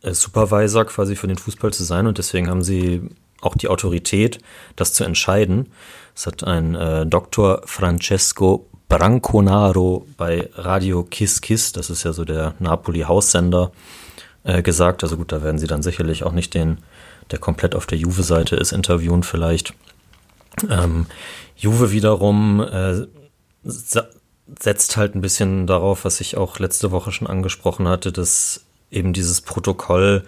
äh, 0.00 0.14
Supervisor 0.14 0.86
quasi 0.86 1.14
für 1.14 1.28
den 1.28 1.38
Fußball 1.38 1.74
zu 1.74 1.84
sein. 1.84 2.06
Und 2.06 2.16
deswegen 2.16 2.48
haben 2.48 2.62
sie 2.62 3.02
auch 3.42 3.54
die 3.54 3.68
Autorität, 3.68 4.38
das 4.76 4.94
zu 4.94 5.04
entscheiden. 5.04 5.68
Es 6.16 6.26
hat 6.26 6.42
ein 6.42 6.74
äh, 6.74 7.04
Dr. 7.04 7.60
Francesco 7.66 8.66
Branconaro 8.92 10.06
bei 10.18 10.50
Radio 10.52 11.02
Kiss 11.02 11.40
Kiss, 11.40 11.72
das 11.72 11.88
ist 11.88 12.02
ja 12.02 12.12
so 12.12 12.26
der 12.26 12.52
Napoli-Haussender, 12.58 13.72
äh, 14.44 14.60
gesagt. 14.60 15.02
Also 15.02 15.16
gut, 15.16 15.32
da 15.32 15.42
werden 15.42 15.56
sie 15.56 15.66
dann 15.66 15.82
sicherlich 15.82 16.24
auch 16.24 16.32
nicht 16.32 16.52
den 16.52 16.76
der 17.30 17.38
komplett 17.38 17.74
auf 17.74 17.86
der 17.86 17.96
Juve-Seite 17.96 18.54
ist, 18.54 18.70
interviewen 18.72 19.22
vielleicht. 19.22 19.72
Ähm, 20.68 21.06
Juve 21.56 21.90
wiederum 21.90 22.60
äh, 22.60 23.06
setzt 23.64 24.96
halt 24.98 25.14
ein 25.14 25.22
bisschen 25.22 25.66
darauf, 25.66 26.04
was 26.04 26.20
ich 26.20 26.36
auch 26.36 26.58
letzte 26.58 26.90
Woche 26.90 27.12
schon 27.12 27.28
angesprochen 27.28 27.88
hatte, 27.88 28.12
dass 28.12 28.66
eben 28.90 29.14
dieses 29.14 29.40
Protokoll 29.40 30.24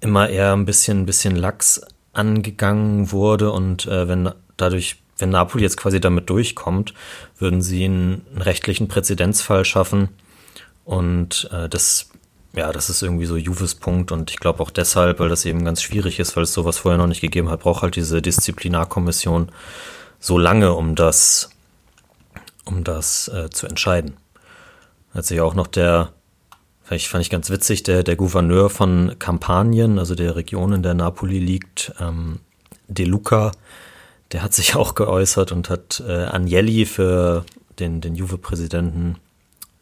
immer 0.00 0.28
eher 0.28 0.54
ein 0.54 0.64
bisschen, 0.64 1.02
ein 1.02 1.06
bisschen 1.06 1.36
lax 1.36 1.82
angegangen 2.14 3.12
wurde 3.12 3.52
und 3.52 3.86
äh, 3.86 4.08
wenn 4.08 4.32
dadurch, 4.56 4.96
wenn 5.20 5.30
Napoli 5.30 5.62
jetzt 5.62 5.76
quasi 5.76 6.00
damit 6.00 6.30
durchkommt, 6.30 6.94
würden 7.38 7.62
sie 7.62 7.84
einen, 7.84 8.26
rechtlichen 8.36 8.88
Präzedenzfall 8.88 9.64
schaffen 9.64 10.08
und 10.84 11.48
äh, 11.52 11.68
das 11.68 12.10
ja, 12.52 12.72
das 12.72 12.90
ist 12.90 13.02
irgendwie 13.02 13.26
so 13.26 13.36
Juves 13.36 13.76
Punkt 13.76 14.10
und 14.10 14.30
ich 14.30 14.38
glaube 14.38 14.60
auch 14.60 14.70
deshalb, 14.70 15.20
weil 15.20 15.28
das 15.28 15.44
eben 15.44 15.64
ganz 15.64 15.82
schwierig 15.82 16.18
ist, 16.18 16.36
weil 16.36 16.42
es 16.42 16.52
sowas 16.52 16.78
vorher 16.78 16.98
noch 16.98 17.06
nicht 17.06 17.20
gegeben 17.20 17.48
hat, 17.48 17.60
braucht 17.60 17.82
halt 17.82 17.94
diese 17.94 18.20
Disziplinarkommission 18.20 19.52
so 20.18 20.36
lange, 20.36 20.72
um 20.72 20.96
das, 20.96 21.50
um 22.64 22.82
das 22.82 23.28
äh, 23.28 23.50
zu 23.50 23.66
entscheiden. 23.68 24.16
Hat 25.14 25.24
sich 25.24 25.40
auch 25.40 25.54
noch 25.54 25.68
der, 25.68 26.12
vielleicht 26.82 27.06
fand 27.06 27.22
ich 27.22 27.30
ganz 27.30 27.50
witzig, 27.50 27.84
der, 27.84 28.02
der 28.02 28.16
Gouverneur 28.16 28.68
von 28.68 29.16
Kampanien, 29.18 29.98
also 29.98 30.16
der 30.16 30.34
Region, 30.34 30.72
in 30.72 30.82
der 30.82 30.94
Napoli 30.94 31.38
liegt, 31.38 31.92
ähm, 32.00 32.40
De 32.88 33.06
Luca, 33.06 33.52
der 34.32 34.42
hat 34.42 34.54
sich 34.54 34.74
auch 34.76 34.94
geäußert 34.94 35.52
und 35.52 35.70
hat 35.70 36.02
äh, 36.06 36.24
Agnelli 36.24 36.86
für 36.86 37.44
den, 37.78 38.00
den 38.00 38.14
Juve-Präsidenten 38.14 39.16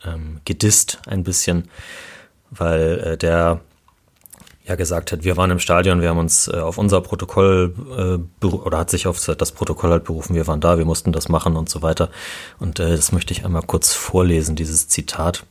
ähm, 0.04 0.40
gedisst 0.44 1.00
ein 1.06 1.24
bisschen 1.24 1.68
weil 2.50 3.00
äh, 3.00 3.16
der 3.16 3.61
ja 4.66 4.74
gesagt 4.74 5.12
hat, 5.12 5.24
wir 5.24 5.37
waren 5.38 5.50
im 5.50 5.61
Stadion, 5.61 6.02
wir 6.02 6.11
haben 6.11 6.18
uns 6.18 6.48
äh, 6.48 6.56
auf 6.56 6.76
unser 6.76 7.00
Protokoll 7.00 8.20
äh, 8.42 8.46
oder 8.46 8.78
hat 8.78 8.90
sich 8.90 9.06
auf 9.06 9.24
das 9.24 9.52
Protokoll 9.52 9.90
halt 9.90 10.04
berufen, 10.04 10.34
wir 10.34 10.46
waren 10.46 10.61
da, 10.61 10.76
wir 10.76 10.84
mussten 10.84 11.12
das 11.12 11.28
machen 11.28 11.56
und 11.56 11.70
so 11.70 11.80
weiter. 11.80 12.11
Und 12.58 12.78
äh, 12.78 12.90
das 12.94 13.12
möchte 13.12 13.32
ich 13.32 13.44
einmal 13.44 13.62
kurz 13.62 13.94
vorlesen, 13.94 14.56
dieses 14.56 14.88
Zitat, 14.88 15.46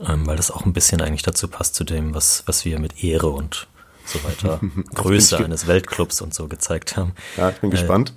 ähm, 0.00 0.26
weil 0.26 0.36
das 0.36 0.50
auch 0.50 0.66
ein 0.66 0.72
bisschen 0.72 1.00
eigentlich 1.00 1.22
dazu 1.22 1.46
passt 1.46 1.76
zu 1.76 1.84
dem, 1.84 2.12
was, 2.12 2.42
was 2.46 2.64
wir 2.64 2.80
mit 2.80 3.04
Ehre 3.04 3.28
und 3.28 3.68
so 4.08 4.22
weiter, 4.24 4.60
Größe 4.94 5.38
eines 5.44 5.66
Weltclubs 5.66 6.20
und 6.20 6.34
so 6.34 6.48
gezeigt 6.48 6.96
haben. 6.96 7.12
Ja, 7.36 7.50
ich 7.50 7.56
bin 7.56 7.70
äh, 7.70 7.72
gespannt. 7.72 8.14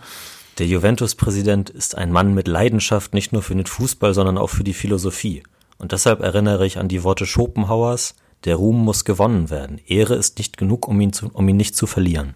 Der 0.57 0.67
Juventus-Präsident 0.67 1.69
ist 1.69 1.97
ein 1.97 2.11
Mann 2.11 2.33
mit 2.33 2.47
Leidenschaft 2.47 3.13
nicht 3.13 3.33
nur 3.33 3.41
für 3.41 3.55
den 3.55 3.65
Fußball, 3.65 4.13
sondern 4.13 4.37
auch 4.37 4.49
für 4.49 4.63
die 4.63 4.73
Philosophie. 4.73 5.43
Und 5.77 5.91
deshalb 5.91 6.21
erinnere 6.21 6.65
ich 6.65 6.77
an 6.77 6.87
die 6.87 7.03
Worte 7.03 7.25
Schopenhauers, 7.25 8.15
der 8.43 8.55
Ruhm 8.55 8.83
muss 8.83 9.05
gewonnen 9.05 9.49
werden. 9.49 9.79
Ehre 9.87 10.15
ist 10.15 10.37
nicht 10.37 10.57
genug, 10.57 10.87
um 10.87 10.99
ihn, 10.99 11.13
zu, 11.13 11.29
um 11.31 11.47
ihn 11.47 11.57
nicht 11.57 11.75
zu 11.75 11.87
verlieren. 11.87 12.35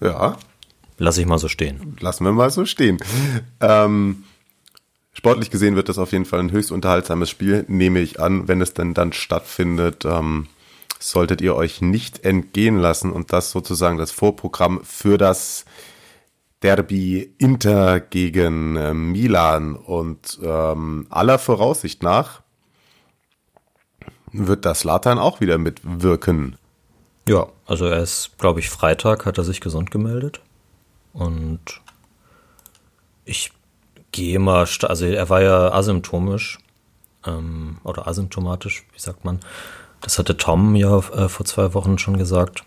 Ja. 0.00 0.36
Lass 0.98 1.18
ich 1.18 1.26
mal 1.26 1.38
so 1.38 1.48
stehen. 1.48 1.96
Lassen 2.00 2.24
wir 2.24 2.32
mal 2.32 2.50
so 2.50 2.66
stehen. 2.66 2.98
Ähm, 3.60 4.24
sportlich 5.12 5.50
gesehen 5.50 5.76
wird 5.76 5.88
das 5.88 5.98
auf 5.98 6.12
jeden 6.12 6.24
Fall 6.24 6.40
ein 6.40 6.52
höchst 6.52 6.72
unterhaltsames 6.72 7.30
Spiel, 7.30 7.64
nehme 7.68 8.00
ich 8.00 8.20
an, 8.20 8.48
wenn 8.48 8.60
es 8.60 8.74
denn 8.74 8.94
dann 8.94 9.12
stattfindet. 9.12 10.04
Ähm, 10.04 10.48
solltet 11.00 11.40
ihr 11.40 11.56
euch 11.56 11.80
nicht 11.80 12.24
entgehen 12.24 12.78
lassen 12.78 13.10
und 13.10 13.32
das 13.32 13.50
sozusagen 13.50 13.98
das 13.98 14.10
Vorprogramm 14.10 14.84
für 14.84 15.18
das 15.18 15.64
Derby 16.62 17.34
Inter 17.38 18.00
gegen 18.00 18.76
äh, 18.76 18.92
Milan 18.92 19.76
und 19.76 20.38
ähm, 20.42 21.06
aller 21.08 21.38
Voraussicht 21.38 22.02
nach 22.02 22.42
wird 24.32 24.64
das 24.64 24.84
Latan 24.84 25.18
auch 25.18 25.40
wieder 25.40 25.58
mitwirken. 25.58 26.56
Ja, 27.26 27.48
also 27.66 27.86
er 27.86 28.02
ist, 28.02 28.36
glaube 28.38 28.60
ich, 28.60 28.68
Freitag 28.68 29.24
hat 29.24 29.38
er 29.38 29.44
sich 29.44 29.60
gesund 29.60 29.90
gemeldet 29.90 30.40
und 31.12 31.80
ich 33.24 33.52
gehe 34.12 34.38
mal, 34.38 34.66
also 34.82 35.06
er 35.06 35.28
war 35.28 35.42
ja 35.42 35.72
asymptomisch 35.72 36.58
ähm, 37.26 37.78
oder 37.84 38.06
asymptomatisch, 38.06 38.86
wie 38.92 39.00
sagt 39.00 39.24
man. 39.24 39.40
Das 40.00 40.18
hatte 40.18 40.36
Tom 40.36 40.74
ja 40.74 40.98
äh, 40.98 41.28
vor 41.28 41.46
zwei 41.46 41.74
Wochen 41.74 41.98
schon 41.98 42.16
gesagt. 42.16 42.64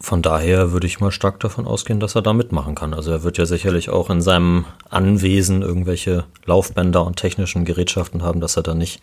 Von 0.00 0.22
daher 0.22 0.70
würde 0.70 0.86
ich 0.86 1.00
mal 1.00 1.10
stark 1.10 1.40
davon 1.40 1.66
ausgehen, 1.66 1.98
dass 1.98 2.14
er 2.14 2.22
da 2.22 2.32
mitmachen 2.32 2.74
kann. 2.74 2.94
Also 2.94 3.10
er 3.10 3.24
wird 3.24 3.36
ja 3.36 3.46
sicherlich 3.46 3.90
auch 3.90 4.10
in 4.10 4.20
seinem 4.20 4.64
Anwesen 4.90 5.62
irgendwelche 5.62 6.24
Laufbänder 6.44 7.04
und 7.04 7.16
technischen 7.16 7.64
Gerätschaften 7.64 8.22
haben, 8.22 8.40
dass 8.40 8.56
er 8.56 8.62
da 8.62 8.74
nicht 8.74 9.02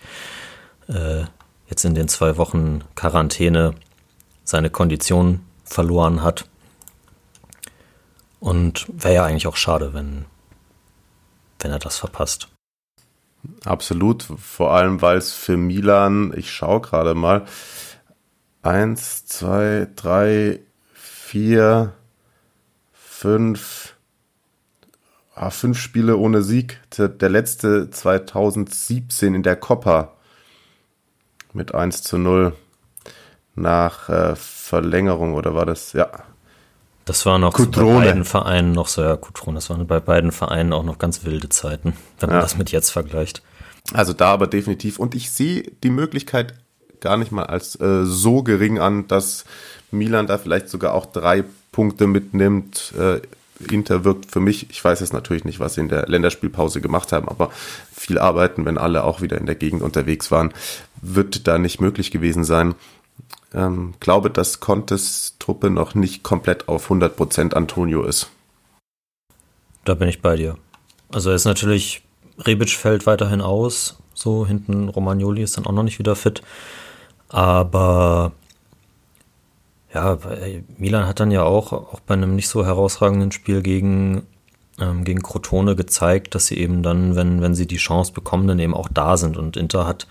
äh, 0.87 1.25
jetzt 1.67 1.83
in 1.83 1.95
den 1.95 2.07
zwei 2.07 2.37
Wochen 2.37 2.83
Quarantäne 2.95 3.73
seine 4.45 4.69
Kondition 4.69 5.41
verloren 5.65 6.23
hat. 6.23 6.45
Und 8.39 8.85
wäre 8.87 9.15
ja 9.15 9.25
eigentlich 9.25 9.47
auch 9.47 9.57
schade, 9.57 9.93
wenn, 9.93 10.25
wenn 11.65 11.71
er 11.71 11.79
das 11.79 11.97
verpasst. 11.97 12.47
Absolut, 13.63 14.21
vor 14.21 14.75
allem 14.75 15.01
weil 15.01 15.17
es 15.17 15.33
für 15.33 15.57
Milan, 15.57 16.31
ich 16.37 16.51
schaue 16.51 16.79
gerade 16.79 17.15
mal, 17.15 17.45
eins, 18.61 19.25
zwei, 19.25 19.87
drei, 19.95 20.59
vier, 20.93 21.93
fünf, 22.93 23.95
ah, 25.33 25.49
fünf 25.49 25.79
Spiele 25.79 26.17
ohne 26.17 26.43
Sieg. 26.43 26.79
Der 26.99 27.29
letzte 27.29 27.89
2017 27.89 29.33
in 29.33 29.41
der 29.41 29.55
Copa 29.55 30.13
mit 31.51 31.73
1 31.73 32.03
zu 32.03 32.19
0 32.19 32.55
nach 33.55 34.07
äh, 34.09 34.35
Verlängerung 34.35 35.33
oder 35.33 35.55
war 35.55 35.65
das, 35.65 35.93
ja. 35.93 36.11
Das 37.05 37.25
war 37.27 37.37
noch 37.37 37.55
so 37.55 37.69
bei 37.69 37.83
beiden 37.83 38.25
Vereinen 38.25 38.71
noch 38.71 38.87
so, 38.87 39.03
ja, 39.03 39.15
Kutrone, 39.15 39.55
das 39.55 39.69
waren 39.69 39.85
bei 39.85 39.99
beiden 39.99 40.31
Vereinen 40.31 40.73
auch 40.73 40.83
noch 40.83 40.97
ganz 40.97 41.23
wilde 41.23 41.49
Zeiten, 41.49 41.93
wenn 42.19 42.29
man 42.29 42.37
ja. 42.37 42.41
das 42.41 42.57
mit 42.57 42.71
jetzt 42.71 42.89
vergleicht. 42.89 43.43
Also 43.93 44.13
da 44.13 44.33
aber 44.33 44.47
definitiv. 44.47 44.97
Und 44.97 45.13
ich 45.13 45.29
sehe 45.29 45.71
die 45.83 45.91
Möglichkeit 45.91 46.55
gar 47.01 47.17
nicht 47.17 47.31
mal 47.31 47.43
als 47.43 47.79
äh, 47.79 48.05
so 48.05 48.41
gering 48.41 48.79
an, 48.79 49.07
dass 49.07 49.45
Milan 49.91 50.25
da 50.25 50.39
vielleicht 50.39 50.69
sogar 50.69 50.95
auch 50.95 51.05
drei 51.05 51.43
Punkte 51.71 52.07
mitnimmt. 52.07 52.93
Äh, 52.97 53.21
Inter 53.71 54.03
wirkt 54.03 54.31
für 54.31 54.39
mich, 54.39 54.69
ich 54.69 54.83
weiß 54.83 54.99
jetzt 54.99 55.13
natürlich 55.13 55.45
nicht, 55.45 55.59
was 55.59 55.75
sie 55.75 55.81
in 55.81 55.89
der 55.89 56.07
Länderspielpause 56.07 56.81
gemacht 56.81 57.11
haben, 57.11 57.29
aber 57.29 57.51
viel 57.93 58.17
arbeiten, 58.17 58.65
wenn 58.65 58.77
alle 58.77 59.03
auch 59.03 59.21
wieder 59.21 59.37
in 59.37 59.45
der 59.45 59.55
Gegend 59.55 59.81
unterwegs 59.81 60.29
waren, 60.31 60.53
wird 61.01 61.47
da 61.47 61.57
nicht 61.57 61.79
möglich 61.79 62.11
gewesen 62.11 62.43
sein. 62.43 62.75
Ähm, 63.53 63.93
glaube, 63.99 64.29
dass 64.29 64.59
Contes 64.59 65.35
Truppe 65.39 65.69
noch 65.69 65.95
nicht 65.95 66.23
komplett 66.23 66.67
auf 66.67 66.89
100% 66.89 67.53
Antonio 67.53 68.03
ist. 68.03 68.29
Da 69.85 69.93
bin 69.93 70.09
ich 70.09 70.21
bei 70.21 70.35
dir. 70.35 70.57
Also 71.11 71.29
er 71.29 71.35
ist 71.35 71.45
natürlich, 71.45 72.01
Rebic 72.39 72.71
fällt 72.71 73.05
weiterhin 73.05 73.41
aus, 73.41 73.97
so 74.13 74.45
hinten 74.45 74.89
Romagnoli 74.89 75.43
ist 75.43 75.57
dann 75.57 75.65
auch 75.65 75.71
noch 75.71 75.83
nicht 75.83 75.99
wieder 75.99 76.15
fit, 76.15 76.41
aber 77.29 78.33
ja, 79.95 80.17
Milan 80.77 81.07
hat 81.07 81.21
dann 81.21 81.31
ja 81.31 81.43
auch, 81.43 81.71
auch 81.71 82.01
bei 82.01 82.15
einem 82.15 82.35
nicht 82.35 82.49
so 82.49 82.65
herausragenden 82.65 83.31
Spiel 83.31 83.61
gegen, 83.61 84.23
ähm, 84.79 85.05
gegen 85.05 85.21
Crotone 85.21 85.75
gezeigt, 85.77 86.35
dass 86.35 86.47
sie 86.47 86.57
eben 86.57 86.83
dann, 86.83 87.15
wenn, 87.15 87.41
wenn 87.41 87.55
sie 87.55 87.65
die 87.65 87.77
Chance 87.77 88.11
bekommen, 88.11 88.47
dann 88.47 88.59
eben 88.59 88.73
auch 88.73 88.89
da 88.93 89.15
sind. 89.15 89.37
Und 89.37 89.55
Inter 89.55 89.87
hat 89.87 90.05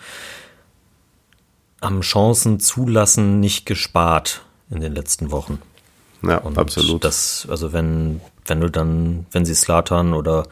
am 1.84 2.00
Chancen 2.00 2.60
zulassen 2.60 3.40
nicht 3.40 3.66
gespart 3.66 4.42
in 4.70 4.80
den 4.80 4.94
letzten 4.94 5.30
Wochen. 5.30 5.60
Ja, 6.22 6.38
und 6.38 6.56
absolut. 6.56 7.04
Das, 7.04 7.46
also 7.50 7.72
wenn, 7.72 8.20
wenn 8.46 8.60
du 8.60 8.70
dann, 8.70 9.26
wenn 9.30 9.44
sie 9.44 9.54
Slatan 9.54 10.14
oder 10.14 10.46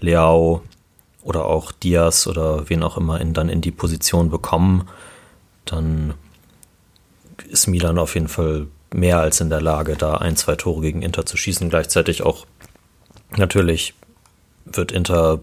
Leao 0.00 0.62
oder 1.22 1.44
auch 1.44 1.72
Diaz 1.72 2.26
oder 2.26 2.68
wen 2.68 2.82
auch 2.82 2.96
immer 2.96 3.20
in, 3.20 3.34
dann 3.34 3.48
in 3.48 3.60
die 3.60 3.70
Position 3.70 4.30
bekommen, 4.30 4.88
dann 5.66 6.14
ist 7.48 7.66
Milan 7.66 7.98
auf 7.98 8.14
jeden 8.14 8.28
Fall 8.28 8.66
mehr 8.92 9.18
als 9.18 9.40
in 9.40 9.50
der 9.50 9.60
Lage, 9.60 9.96
da 9.96 10.14
ein, 10.14 10.36
zwei 10.36 10.56
Tore 10.56 10.80
gegen 10.80 11.02
Inter 11.02 11.26
zu 11.26 11.36
schießen. 11.36 11.68
Gleichzeitig 11.68 12.22
auch 12.22 12.46
natürlich 13.36 13.94
wird 14.64 14.92
Inter 14.92 15.40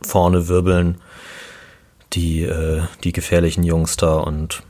vorne 0.00 0.48
wirbeln, 0.48 1.00
die, 2.12 2.42
äh, 2.42 2.82
die 3.04 3.12
gefährlichen 3.12 3.64
Jungs 3.64 3.96
da 3.96 4.16
und 4.16 4.62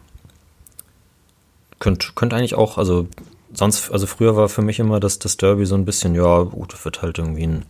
könnte 1.79 2.09
könnt 2.15 2.35
eigentlich 2.35 2.55
auch, 2.55 2.79
also 2.79 3.09
sonst, 3.53 3.91
also 3.91 4.07
früher 4.07 4.37
war 4.37 4.49
für 4.49 4.63
mich 4.63 4.79
immer 4.79 5.01
das, 5.01 5.19
das 5.19 5.37
Derby 5.37 5.67
so 5.67 5.75
ein 5.75 5.85
bisschen, 5.85 6.15
ja, 6.15 6.43
gut, 6.43 6.85
wird 6.85 7.03
halt 7.03 7.19
irgendwie 7.19 7.47
ein 7.47 7.67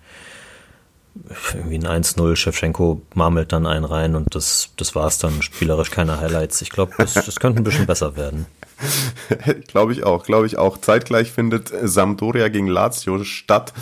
irgendwie 1.55 1.79
ein 1.79 2.05
1-0, 2.05 2.37
Shevchenko 2.37 3.03
marmelt 3.15 3.53
dann 3.53 3.67
einen 3.67 3.85
rein 3.85 4.15
und 4.15 4.35
das, 4.35 4.71
das 4.77 4.95
war 4.95 5.07
es 5.07 5.19
dann, 5.19 5.43
spielerisch 5.43 5.91
keine 5.91 6.19
Highlights. 6.19 6.63
Ich 6.63 6.71
glaube, 6.71 6.93
das, 6.97 7.15
das 7.15 7.39
könnte 7.39 7.61
ein 7.61 7.65
bisschen 7.65 7.87
besser 7.87 8.17
werden. 8.17 8.47
glaube 9.69 9.93
ich 9.93 10.05
auch, 10.05 10.25
glaube 10.25 10.47
ich 10.47 10.57
auch. 10.57 10.79
Zeitgleich 10.79 11.31
findet 11.31 11.71
Sampdoria 11.83 12.49
gegen 12.49 12.67
Lazio 12.67 13.23
statt. 13.25 13.73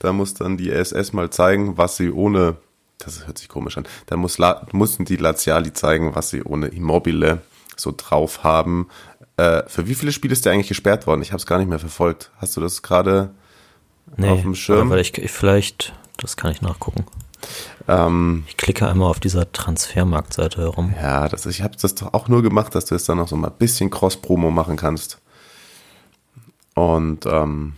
Da 0.00 0.12
muss 0.12 0.34
dann 0.34 0.56
die 0.56 0.70
SS 0.70 1.12
mal 1.12 1.30
zeigen, 1.30 1.78
was 1.78 1.96
sie 1.96 2.10
ohne, 2.10 2.56
das 3.00 3.26
hört 3.26 3.38
sich 3.38 3.48
komisch 3.48 3.76
an, 3.76 3.86
da 4.06 4.16
muss, 4.16 4.38
mussten 4.72 5.04
die 5.04 5.16
Laziali 5.16 5.72
zeigen, 5.72 6.14
was 6.14 6.30
sie 6.30 6.42
ohne 6.42 6.68
Immobile 6.68 7.42
so 7.76 7.92
drauf 7.96 8.44
haben. 8.44 8.88
Äh, 9.36 9.62
für 9.68 9.86
wie 9.88 9.94
viele 9.94 10.12
Spiele 10.12 10.32
ist 10.32 10.44
der 10.44 10.52
eigentlich 10.52 10.68
gesperrt 10.68 11.06
worden? 11.06 11.22
Ich 11.22 11.32
habe 11.32 11.38
es 11.38 11.46
gar 11.46 11.58
nicht 11.58 11.68
mehr 11.68 11.78
verfolgt. 11.78 12.30
Hast 12.38 12.56
du 12.56 12.60
das 12.60 12.82
gerade 12.82 13.30
Nee, 14.16 14.28
auf 14.28 14.42
dem 14.42 14.54
Schirm? 14.54 14.88
aber 14.90 15.00
ich, 15.00 15.16
ich, 15.18 15.30
vielleicht, 15.30 15.92
das 16.18 16.36
kann 16.36 16.50
ich 16.52 16.60
nachgucken. 16.62 17.04
Ähm, 17.88 18.44
Ich 18.48 18.56
klicke 18.58 18.86
einmal 18.86 19.08
auf 19.08 19.20
dieser 19.20 19.50
Transfermarktseite 19.50 20.60
herum. 20.60 20.94
ja, 21.00 21.26
das, 21.28 21.46
ich 21.46 21.62
habe 21.62 21.74
das 21.80 21.94
doch 21.94 22.12
auch 22.12 22.28
nur 22.28 22.42
gemacht, 22.42 22.74
dass 22.74 22.84
du 22.84 22.94
jetzt 22.94 23.08
dann 23.08 23.16
noch 23.18 23.28
so 23.28 23.36
mal 23.36 23.48
ein 23.48 23.56
bisschen 23.58 23.88
Cross-Promo 23.88 24.50
machen 24.50 24.76
kannst. 24.76 25.18
Und 26.74 27.24
ähm, 27.26 27.74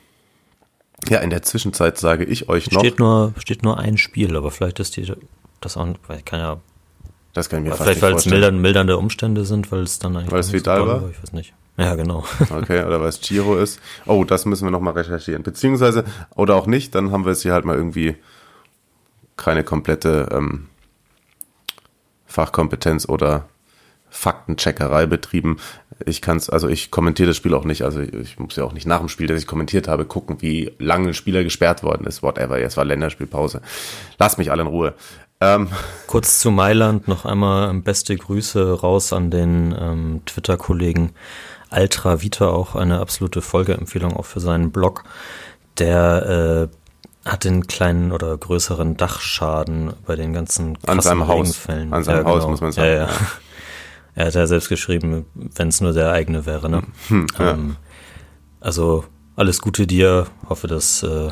ja, 1.09 1.19
in 1.19 1.31
der 1.31 1.43
Zwischenzeit 1.43 1.99
sage 1.99 2.25
ich 2.25 2.49
euch 2.49 2.71
noch, 2.71 2.81
Steht 2.81 2.99
nur, 2.99 3.35
steht 3.39 3.63
nur 3.63 3.79
ein 3.79 3.99
Spiel, 3.99 4.37
aber 4.37 4.51
vielleicht 4.51 4.81
ist 4.81 4.97
die, 4.97 5.13
das 5.61 5.77
auch, 5.77 5.89
weil 6.07 6.19
ich 6.19 6.25
kann 6.25 6.41
ja, 6.41 6.61
das 7.33 7.49
kann 7.49 7.61
ich 7.61 7.65
mir 7.65 7.71
fast 7.71 7.83
vielleicht 7.83 8.03
weil 8.03 8.15
es 8.15 8.27
mildern, 8.27 8.61
mildernde 8.61 8.97
Umstände 8.97 9.45
sind, 9.45 9.73
weil 9.73 9.83
es 9.83 9.99
dann 9.99 10.17
eigentlich. 10.17 10.31
Weil 10.31 10.41
es 10.41 10.53
Vidal 10.53 10.87
war? 10.87 11.03
war, 11.03 11.11
Ich 11.11 11.23
weiß 11.23 11.33
nicht. 11.33 11.55
Ja, 11.79 11.95
genau. 11.95 12.25
Okay, 12.51 12.85
oder 12.85 13.01
weil 13.01 13.09
es 13.09 13.21
Giro 13.21 13.57
ist. 13.57 13.81
Oh, 14.07 14.25
das 14.25 14.45
müssen 14.45 14.67
wir 14.67 14.71
nochmal 14.71 14.93
recherchieren. 14.93 15.43
Beziehungsweise, 15.43 16.05
oder 16.35 16.55
auch 16.57 16.67
nicht, 16.67 16.95
dann 16.95 17.13
haben 17.13 17.25
wir 17.25 17.33
es 17.33 17.43
hier 17.43 17.55
halt 17.55 17.65
mal 17.65 17.77
irgendwie 17.77 18.17
keine 19.37 19.65
komplette 19.65 20.29
ähm, 20.31 20.69
Fachkompetenz 22.27 23.09
oder 23.09 23.49
Faktencheckerei 24.13 25.07
betrieben. 25.07 25.57
Ich 26.05 26.21
kann 26.21 26.37
es, 26.37 26.51
also 26.51 26.69
ich 26.69 26.91
kommentiere 26.91 27.29
das 27.29 27.37
Spiel 27.37 27.55
auch 27.55 27.65
nicht, 27.65 27.83
also 27.83 28.01
ich 28.01 28.39
muss 28.39 28.57
ja 28.57 28.65
auch 28.65 28.73
nicht 28.73 28.87
nach 28.87 28.99
dem 28.99 29.09
Spiel, 29.09 29.27
das 29.27 29.41
ich 29.41 29.47
kommentiert 29.47 29.89
habe, 29.89 30.05
gucken, 30.05 30.37
wie 30.41 30.73
lange 30.79 31.09
ein 31.09 31.15
Spieler 31.15 31.43
gesperrt 31.43 31.83
worden 31.83 32.07
ist, 32.07 32.23
whatever, 32.23 32.61
jetzt 32.61 32.77
war 32.77 32.85
Länderspielpause. 32.85 33.63
Lass 34.19 34.39
mich 34.39 34.51
alle 34.51 34.63
in 34.63 34.69
Ruhe. 34.69 34.95
Ähm, 35.41 35.69
Kurz 36.07 36.41
zu 36.41 36.51
Mailand 36.51 37.09
noch 37.09 37.25
einmal 37.25 37.71
ähm, 37.71 37.83
beste 37.83 38.15
Grüße 38.17 38.81
raus 38.81 39.13
an 39.13 39.31
den 39.31 39.75
ähm, 39.79 40.21
Twitter-Kollegen 40.27 41.13
Altra 41.71 42.21
Vita, 42.21 42.49
auch 42.49 42.75
eine 42.75 43.01
absolute 43.01 43.41
Folgeempfehlung 43.41 44.15
auch 44.15 44.27
für 44.27 44.41
seinen 44.41 44.73
Blog. 44.73 45.05
Der 45.79 46.69
äh, 47.25 47.29
hat 47.29 47.45
den 47.45 47.67
kleinen 47.67 48.13
oder 48.13 48.37
größeren 48.37 48.97
Dachschaden 48.99 49.95
bei 50.07 50.17
den 50.17 50.35
ganzen 50.35 50.77
An 50.87 50.99
krassen 50.99 51.03
seinem 51.03 51.29
Haus. 51.29 51.69
An 51.69 52.05
seinem 52.05 52.27
Haus, 52.27 52.47
muss 52.47 52.61
man 52.61 52.73
sagen, 52.73 52.89
Ja, 52.89 52.95
ja. 52.95 53.09
ja. 54.15 54.23
Er 54.23 54.27
hat 54.27 54.35
ja 54.35 54.47
selbst 54.47 54.69
geschrieben, 54.69 55.27
wenn 55.35 55.69
es 55.69 55.81
nur 55.81 55.93
der 55.93 56.13
eigene 56.13 56.47
wäre. 56.47 56.69
Ne? 56.69 56.83
Hm, 57.09 57.27
ja. 57.39 57.53
ähm, 57.53 57.77
also 58.61 59.05
alles 59.37 59.61
Gute 59.61 59.87
dir. 59.87 60.27
Hoffe, 60.49 60.67
dass 60.67 61.03
äh, 61.03 61.31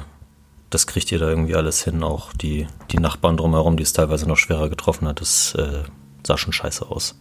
das 0.71 0.87
kriegt 0.87 1.11
ihr 1.13 1.19
da 1.19 1.29
irgendwie 1.29 1.57
alles 1.57 1.85
hin. 1.85 2.03
Auch 2.03 2.33
die, 2.33 2.67
die 2.91 2.99
Nachbarn 2.99 3.37
drumherum, 3.37 3.77
die 3.77 3.83
es 3.83 3.93
teilweise 3.93 4.27
noch 4.27 4.37
schwerer 4.37 4.69
getroffen 4.69 5.09
hat, 5.09 5.21
das 5.21 5.55
äh, 5.57 5.83
sah 6.27 6.39
schon 6.39 6.53
scheiße 6.53 6.87
aus. 6.87 7.17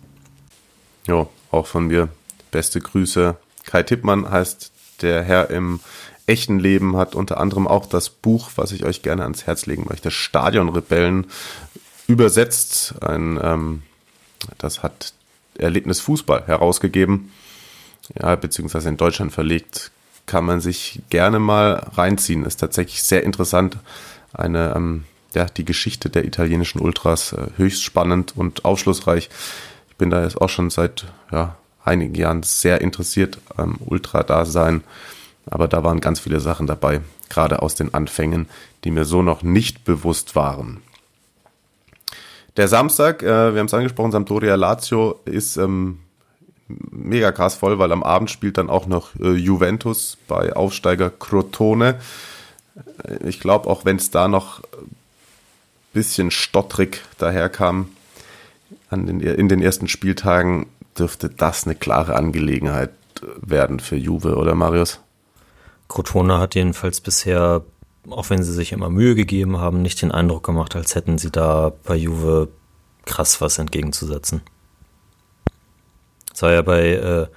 Jo, 1.08 1.30
auch 1.52 1.68
von 1.68 1.88
mir 1.88 2.10
beste 2.52 2.80
Grüße. 2.80 3.36
Kai 3.66 3.84
Tippmann 3.84 4.30
heißt 4.30 4.72
der 5.02 5.24
Herr 5.24 5.50
im 5.50 5.80
echten 6.26 6.60
Leben, 6.60 6.96
hat 6.96 7.16
unter 7.16 7.40
anderem 7.40 7.68
auch 7.68 7.88
das 7.88 8.10
Buch, 8.10 8.52
was 8.56 8.72
ich 8.72 8.86
euch 8.86 9.02
gerne 9.02 9.24
ans 9.24 9.48
Herz 9.48 9.66
legen 9.66 9.88
möchte, 9.90 10.12
Stadionrebellen, 10.12 11.28
übersetzt. 12.08 12.96
Ein, 13.02 13.40
ähm, 13.42 13.82
das 14.58 14.84
hat 14.84 15.14
Erlebnis 15.60 16.02
Fußball 16.02 16.48
herausgegeben, 16.48 17.32
ja, 18.20 18.36
beziehungsweise 18.36 18.90
in 18.90 18.98
Deutschland 18.98 19.32
verlegt. 19.32 19.92
Kann 20.26 20.46
man 20.46 20.62
sich 20.62 21.02
gerne 21.10 21.40
mal 21.40 21.88
reinziehen. 21.96 22.46
Ist 22.46 22.60
tatsächlich 22.60 23.02
sehr 23.04 23.24
interessant. 23.24 23.78
Eine, 24.34 24.74
ähm, 24.76 25.06
ja, 25.34 25.46
die 25.46 25.66
Geschichte 25.66 26.10
der 26.10 26.26
italienischen 26.26 26.80
Ultras 26.80 27.34
äh, 27.34 27.48
höchst 27.58 27.84
spannend 27.84 28.34
und 28.36 28.64
aufschlussreich. 28.66 29.30
Ich 29.90 29.96
bin 29.96 30.10
da 30.10 30.24
jetzt 30.24 30.40
auch 30.40 30.50
schon 30.50 30.70
seit 30.70 31.06
ja, 31.32 31.56
einigen 31.84 32.16
Jahren 32.16 32.44
sehr 32.44 32.82
interessiert 32.82 33.40
am 33.56 33.78
Ultra-Dasein. 33.80 34.84
Aber 35.50 35.68
da 35.68 35.84
waren 35.84 36.00
ganz 36.00 36.20
viele 36.20 36.40
Sachen 36.40 36.68
dabei, 36.68 37.02
gerade 37.30 37.62
aus 37.62 37.74
den 37.76 37.94
Anfängen, 37.94 38.48
die 38.84 38.92
mir 38.92 39.06
so 39.06 39.24
noch 39.24 39.42
nicht 39.42 39.84
bewusst 39.84 40.36
waren. 40.36 40.82
Der 42.60 42.68
Samstag, 42.68 43.24
äh, 43.24 43.54
wir 43.54 43.60
haben 43.62 43.68
es 43.68 43.74
angesprochen, 43.74 44.12
Sampdoria 44.12 44.56
Lazio 44.56 45.22
ist 45.24 45.56
ähm, 45.56 46.00
mega 46.68 47.32
krass 47.32 47.56
voll, 47.56 47.80
weil 47.80 47.94
am 47.94 48.04
Abend 48.04 48.30
spielt 48.30 48.58
dann 48.58 48.70
auch 48.70 48.86
noch 48.86 49.16
äh, 49.16 49.30
Juventus 49.32 50.18
bei 50.28 50.52
Aufsteiger 50.52 51.10
Crotone. 51.10 52.02
Äh, 53.06 53.30
Ich 53.30 53.40
glaube, 53.40 53.70
auch 53.70 53.86
wenn 53.86 53.96
es 53.96 54.12
da 54.12 54.28
noch 54.28 54.60
ein 54.60 54.90
bisschen 55.94 56.32
stottrig 56.32 57.00
daherkam 57.18 57.88
an 58.90 59.06
den, 59.06 59.22
in 59.22 59.48
den 59.48 59.62
ersten 59.62 59.88
Spieltagen, 59.88 60.66
dürfte 60.98 61.30
das 61.30 61.66
eine 61.66 61.76
klare 61.76 62.18
Angelegenheit 62.18 62.92
werden 63.38 63.80
für 63.80 63.96
Juve, 63.96 64.36
oder 64.36 64.54
Marius? 64.54 65.00
Crotone 65.88 66.40
hat 66.40 66.56
jedenfalls 66.56 67.00
bisher, 67.00 67.62
auch 68.10 68.30
wenn 68.30 68.44
sie 68.44 68.54
sich 68.54 68.72
immer 68.72 68.90
Mühe 68.90 69.16
gegeben 69.16 69.58
haben, 69.58 69.82
nicht 69.82 70.02
den 70.02 70.12
Eindruck 70.12 70.46
gemacht, 70.46 70.76
als 70.76 70.96
hätten 70.96 71.18
sie 71.18 71.32
da 71.32 71.72
bei 71.84 71.96
Juve 71.96 72.50
krass 73.06 73.42
was 73.42 73.58
entgegenzusetzen. 73.58 74.42
Es 76.34 76.42
war 76.42 76.52
ja 76.52 76.62
bei 76.62 76.94
äh, 76.94 77.28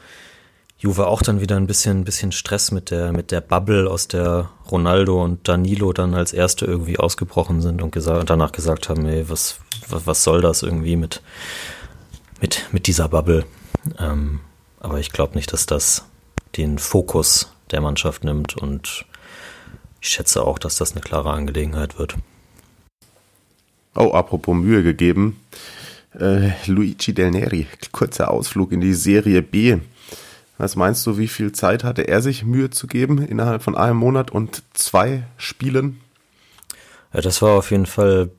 Juve 0.79 1.07
auch 1.07 1.23
dann 1.23 1.41
wieder 1.41 1.57
ein 1.57 1.67
bisschen, 1.67 2.05
bisschen 2.05 2.33
Stress 2.33 2.73
mit 2.73 2.91
der, 2.91 3.13
mit 3.13 3.31
der 3.31 3.41
Bubble, 3.41 3.89
aus 3.89 4.09
der 4.09 4.51
Ronaldo 4.71 5.23
und 5.23 5.49
Danilo 5.49 5.93
dann 5.93 6.15
als 6.15 6.33
Erste 6.33 6.67
irgendwie 6.67 6.99
ausgebrochen 6.99 7.61
sind 7.61 7.83
und 7.83 7.93
gesagt, 7.93 8.29
danach 8.31 8.53
gesagt 8.53 8.89
haben, 8.89 9.07
ey, 9.07 9.29
was, 9.29 9.61
was, 9.89 10.07
was 10.07 10.25
soll 10.25 10.41
das 10.41 10.63
irgendwie 10.63 10.97
mit, 10.97 11.23
mit, 12.41 12.67
mit 12.73 12.87
dieser 12.87 13.09
Bubble? 13.09 13.45
Ähm, 13.99 14.41
aber 14.81 14.99
ich 14.99 15.13
glaube 15.13 15.37
nicht, 15.37 15.53
dass 15.53 15.67
das 15.67 16.05
den 16.57 16.79
Fokus 16.79 17.53
der 17.71 17.81
Mannschaft 17.81 18.25
nimmt 18.25 18.57
und 18.57 19.07
ich 20.03 20.09
schätze 20.09 20.45
auch, 20.45 20.59
dass 20.59 20.77
das 20.77 20.93
eine 20.93 21.01
klare 21.01 21.31
Angelegenheit 21.31 21.99
wird. 21.99 22.17
Oh, 23.95 24.11
apropos 24.13 24.57
Mühe 24.57 24.83
gegeben. 24.83 25.41
Äh, 26.19 26.51
Luigi 26.67 27.15
Del 27.15 27.31
Neri, 27.31 27.67
kurzer 27.93 28.31
Ausflug 28.31 28.73
in 28.73 28.81
die 28.81 28.95
Serie 28.95 29.43
B. 29.43 29.79
Was 30.59 30.77
meinst 30.77 31.07
du, 31.07 31.19
wie 31.19 31.29
viel 31.29 31.53
Zeit 31.53 31.85
hatte 31.85 32.03
er 32.09 32.21
sich 32.21 32.45
Mühe 32.45 32.71
zu 32.71 32.87
geben 32.87 33.19
innerhalb 33.25 33.63
von 33.63 33.77
einem 33.77 33.97
Monat 33.97 34.31
und 34.31 34.63
zwei 34.75 35.25
Spielen? 35.37 36.01
Ja, 37.13 37.21
das 37.21 37.41
war 37.41 37.53
auf 37.53 37.71
jeden 37.71 37.87
Fall 37.87 38.31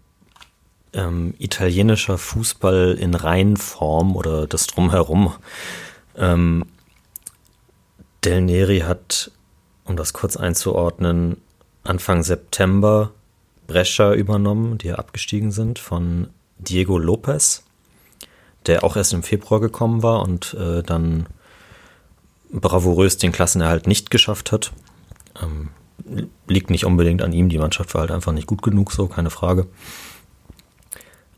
ähm, 0.91 1.33
italienischer 1.39 2.17
Fußball 2.17 2.97
in 2.99 3.13
Reinform 3.13 4.15
oder 4.15 4.47
das 4.47 4.67
drumherum. 4.67 5.33
Ähm, 6.17 6.65
Del 8.23 8.41
Neri 8.41 8.79
hat, 8.81 9.31
um 9.85 9.95
das 9.95 10.13
kurz 10.13 10.37
einzuordnen, 10.37 11.37
Anfang 11.83 12.23
September 12.23 13.11
Brescia 13.67 14.13
übernommen, 14.13 14.77
die 14.77 14.87
ja 14.87 14.95
abgestiegen 14.95 15.51
sind, 15.51 15.79
von 15.79 16.27
Diego 16.57 16.97
Lopez, 16.97 17.63
der 18.65 18.83
auch 18.83 18.95
erst 18.95 19.13
im 19.13 19.23
Februar 19.23 19.59
gekommen 19.59 20.03
war 20.03 20.21
und 20.21 20.53
äh, 20.53 20.83
dann 20.83 21.27
bravourös 22.51 23.17
den 23.17 23.31
Klassenerhalt 23.31 23.87
nicht 23.87 24.11
geschafft 24.11 24.51
hat. 24.51 24.71
Ähm, 25.41 25.69
liegt 26.47 26.69
nicht 26.69 26.85
unbedingt 26.85 27.21
an 27.21 27.33
ihm, 27.33 27.49
die 27.49 27.57
Mannschaft 27.57 27.93
war 27.93 28.01
halt 28.01 28.11
einfach 28.11 28.31
nicht 28.31 28.47
gut 28.47 28.61
genug, 28.61 28.91
so 28.91 29.07
keine 29.07 29.29
Frage. 29.29 29.67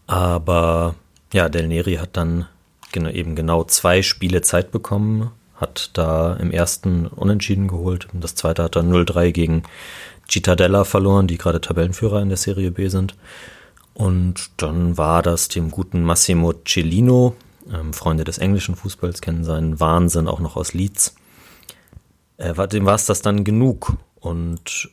Aber 0.07 0.95
ja, 1.33 1.49
Del 1.49 1.67
Neri 1.67 1.95
hat 1.95 2.17
dann 2.17 2.47
genau, 2.91 3.09
eben 3.09 3.35
genau 3.35 3.63
zwei 3.63 4.01
Spiele 4.01 4.41
Zeit 4.41 4.71
bekommen, 4.71 5.31
hat 5.55 5.91
da 5.93 6.35
im 6.35 6.51
ersten 6.51 7.07
Unentschieden 7.07 7.67
geholt, 7.67 8.07
das 8.13 8.35
zweite 8.35 8.63
hat 8.63 8.75
dann 8.75 8.91
0-3 8.91 9.31
gegen 9.31 9.63
Cittadella 10.29 10.83
verloren, 10.83 11.27
die 11.27 11.37
gerade 11.37 11.61
Tabellenführer 11.61 12.21
in 12.21 12.29
der 12.29 12.37
Serie 12.37 12.71
B 12.71 12.87
sind. 12.87 13.15
Und 13.93 14.51
dann 14.57 14.97
war 14.97 15.21
das 15.21 15.47
dem 15.47 15.71
guten 15.71 16.03
Massimo 16.03 16.53
Cellino, 16.65 17.35
ähm, 17.71 17.93
Freunde 17.93 18.23
des 18.23 18.37
englischen 18.37 18.75
Fußballs 18.75 19.21
kennen 19.21 19.43
seinen 19.43 19.79
Wahnsinn 19.79 20.27
auch 20.27 20.39
noch 20.39 20.55
aus 20.55 20.73
Leeds. 20.73 21.15
Äh, 22.37 22.57
war, 22.57 22.67
dem 22.67 22.85
war 22.85 22.95
es 22.95 23.05
das 23.05 23.21
dann 23.21 23.43
genug. 23.43 23.93
Und 24.19 24.89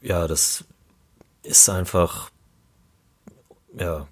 ja, 0.00 0.26
das 0.26 0.64
ist 1.42 1.68
einfach, 1.68 2.30
ja, 3.78 4.06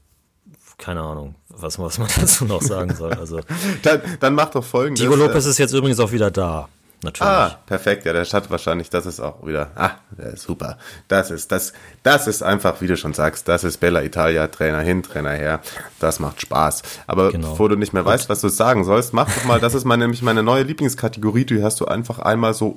keine 0.79 1.03
Ahnung, 1.03 1.37
was, 1.49 1.79
was 1.79 1.99
man 1.99 2.09
dazu 2.17 2.45
noch 2.45 2.63
sagen 2.63 2.95
soll. 2.95 3.13
Also, 3.15 3.41
Dann, 3.83 4.03
dann 4.21 4.35
mach 4.35 4.51
doch 4.51 4.65
folgendes. 4.65 5.01
Diego 5.01 5.15
Lopez 5.15 5.47
ist 5.47 5.59
jetzt 5.59 5.73
übrigens 5.73 6.01
auch 6.01 6.13
wieder 6.13 6.31
da. 6.31 6.69
Natürlich. 7.05 7.29
Ah, 7.33 7.59
perfekt. 7.67 8.05
Ja, 8.05 8.13
der 8.13 8.25
hat 8.25 8.51
wahrscheinlich, 8.51 8.89
das 8.89 9.07
ist 9.07 9.19
auch 9.19 9.45
wieder, 9.45 9.71
ah, 9.75 9.91
super. 10.37 10.79
Das 11.09 11.31
ist, 11.33 11.51
das, 11.51 11.73
das 12.05 12.29
ist 12.29 12.43
einfach, 12.43 12.81
wie 12.81 12.87
du 12.87 12.97
schon 12.97 13.13
sagst, 13.13 13.49
das 13.49 13.65
ist 13.65 13.79
Bella 13.79 14.03
Italia, 14.05 14.47
Trainer 14.47 14.81
hin, 14.81 15.03
Trainer 15.03 15.33
her. 15.33 15.61
Das 15.99 16.21
macht 16.21 16.41
Spaß. 16.41 16.83
Aber 17.09 17.33
Genau. 17.33 17.51
bevor 17.51 17.69
du 17.69 17.77
nicht 17.77 17.93
mehr 17.93 18.05
weißt, 18.05 18.29
was 18.29 18.41
du 18.41 18.49
sagen 18.49 18.85
sollst, 18.85 19.13
mach 19.15 19.27
doch 19.33 19.45
mal, 19.45 19.59
das 19.59 19.75
ist 19.75 19.85
meine, 19.85 20.05
nämlich 20.05 20.23
meine 20.23 20.45
neue 20.45 20.63
Lieblingskategorie, 20.63 21.45
die 21.45 21.63
hast 21.63 21.81
du 21.81 21.87
einfach 21.87 22.21
einmal 22.21 22.55
so 22.55 22.69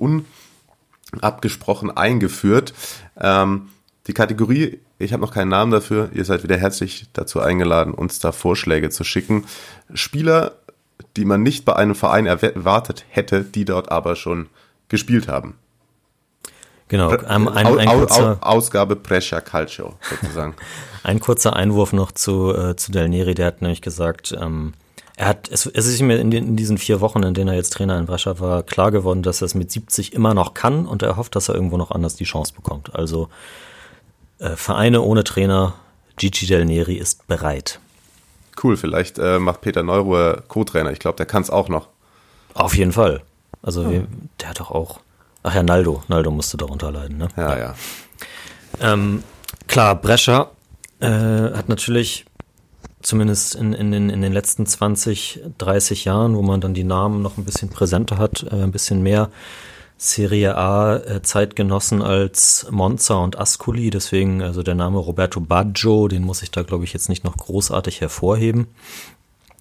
unabgesprochen 1.12 1.96
eingeführt. 1.96 2.74
Ähm, 3.20 3.70
die 4.08 4.14
Kategorie, 4.14 4.80
ich 5.00 5.14
habe 5.14 5.22
noch 5.22 5.34
keinen 5.34 5.50
Namen 5.50 5.72
dafür, 5.72 6.10
ihr 6.14 6.26
seid 6.26 6.44
wieder 6.44 6.58
herzlich 6.58 7.08
dazu 7.14 7.42
eingeladen, 7.42 7.94
uns 7.94 8.20
da 8.20 8.32
Vorschläge 8.32 8.90
zu 8.90 9.04
schicken. 9.04 9.46
Spieler 9.94 10.54
die 11.18 11.26
man 11.26 11.44
nicht 11.44 11.66
bei 11.66 11.76
einem 11.76 11.96
Verein 11.96 12.26
erwartet 12.26 13.06
hätte, 13.10 13.44
die 13.44 13.66
dort 13.66 13.92
aber 13.92 14.16
schon 14.16 14.48
gespielt 14.90 15.28
haben. 15.28 15.58
Genau, 16.88 17.10
ein, 17.10 17.48
ein, 17.48 17.66
ein 17.80 17.88
Au- 17.88 17.98
kurzer, 17.98 18.38
Au- 18.42 18.46
Ausgabe 18.46 18.96
Brescia 18.96 19.42
Calcio 19.42 19.96
sozusagen. 20.08 20.56
ein 21.04 21.20
kurzer 21.20 21.56
Einwurf 21.56 21.94
noch 21.94 22.12
zu, 22.12 22.54
äh, 22.56 22.76
zu 22.76 22.92
Del 22.92 23.10
Neri, 23.10 23.34
der 23.34 23.48
hat 23.48 23.62
nämlich 23.62 23.82
gesagt, 23.82 24.36
ähm, 24.40 24.74
er 25.18 25.28
hat, 25.30 25.50
es, 25.50 25.66
es 25.66 25.88
ist 25.88 26.02
mir 26.02 26.20
in, 26.20 26.30
den, 26.30 26.46
in 26.50 26.56
diesen 26.58 26.78
vier 26.78 27.02
Wochen, 27.02 27.24
in 27.24 27.34
denen 27.34 27.48
er 27.48 27.56
jetzt 27.56 27.74
Trainer 27.74 27.98
in 27.98 28.06
Brescia 28.06 28.40
war, 28.40 28.62
klar 28.64 28.92
geworden, 28.92 29.24
dass 29.24 29.42
er 29.42 29.46
es 29.48 29.56
mit 29.56 29.72
70 29.72 30.14
immer 30.14 30.34
noch 30.36 30.54
kann 30.54 30.86
und 30.86 31.02
er 31.02 31.16
hofft, 31.18 31.36
dass 31.36 31.50
er 31.50 31.56
irgendwo 31.56 31.78
noch 31.78 31.90
anders 31.90 32.16
die 32.16 32.26
Chance 32.26 32.54
bekommt. 32.54 32.94
Also 32.94 33.30
äh, 34.40 34.52
Vereine 34.56 35.02
ohne 35.02 35.24
Trainer, 35.24 35.74
Gigi 36.18 36.46
Del 36.46 36.66
Neri 36.66 36.96
ist 36.98 37.26
bereit. 37.28 37.80
Cool, 38.62 38.78
vielleicht 38.78 39.20
äh, 39.20 39.40
macht 39.40 39.62
Peter 39.62 39.84
Neuruhr 39.84 40.44
Co-Trainer. 40.48 40.92
Ich 40.92 41.00
glaube, 41.00 41.18
der 41.18 41.26
kann 41.26 41.42
es 41.42 41.50
auch 41.50 41.70
noch. 41.70 41.90
Auf 42.54 42.76
jeden 42.76 42.92
Fall. 42.92 43.22
Also 43.62 43.90
wir, 43.90 44.08
der 44.40 44.50
hat 44.50 44.60
doch 44.60 44.72
auch. 44.72 45.00
Ach 45.44 45.54
ja, 45.54 45.64
Naldo. 45.64 46.04
Naldo 46.08 46.32
musste 46.32 46.58
darunter 46.58 46.92
leiden, 46.92 47.18
ne? 47.18 47.28
Ja, 47.36 47.58
ja. 47.58 47.76
Ähm, 48.80 49.24
klar, 49.68 49.96
Brescia 49.96 50.50
äh, 51.00 51.08
hat 51.08 51.70
natürlich 51.70 52.26
zumindest 53.02 53.56
in, 53.56 53.74
in, 53.74 53.92
den, 53.92 54.10
in 54.10 54.22
den 54.22 54.34
letzten 54.34 54.66
20, 54.66 55.42
30 55.58 56.06
Jahren, 56.06 56.36
wo 56.36 56.42
man 56.42 56.62
dann 56.62 56.74
die 56.74 56.84
Namen 56.84 57.22
noch 57.22 57.38
ein 57.38 57.46
bisschen 57.46 57.70
präsenter 57.70 58.18
hat, 58.18 58.44
äh, 58.52 58.56
ein 58.56 58.72
bisschen 58.72 59.04
mehr 59.04 59.30
Serie 59.98 60.58
A 60.58 60.98
äh, 60.98 61.22
Zeitgenossen 61.22 62.02
als 62.02 62.68
Monza 62.70 63.16
und 63.16 63.40
Ascoli. 63.40 63.90
Deswegen, 63.90 64.42
also 64.42 64.62
der 64.62 64.76
Name 64.76 64.98
Roberto 65.00 65.40
Baggio, 65.40 66.08
den 66.08 66.24
muss 66.24 66.42
ich 66.42 66.52
da, 66.52 66.64
glaube 66.64 66.84
ich, 66.84 66.94
jetzt 66.94 67.10
nicht 67.10 67.24
noch 67.24 67.38
großartig 67.38 68.02
hervorheben. 68.02 68.68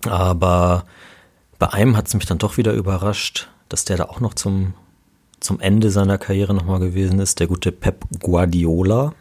Aber 0.07 0.85
bei 1.59 1.73
einem 1.73 1.97
hat 1.97 2.09
es 2.09 2.15
mich 2.15 2.27
dann 2.27 2.39
doch 2.39 2.57
wieder 2.57 2.73
überrascht, 2.73 3.49
dass 3.69 3.85
der 3.85 3.97
da 3.97 4.05
auch 4.05 4.21
noch 4.21 4.35
zum, 4.35 4.75
zum 5.41 5.61
Ende 5.61 5.91
seiner 5.91 6.19
Karriere 6.19 6.53
nochmal 6.53 6.81
gewesen 6.81 7.21
ist, 7.21 7.41
der 7.41 7.47
gute 7.47 7.73
Pep 7.73 8.05
Guardiola. 8.21 9.15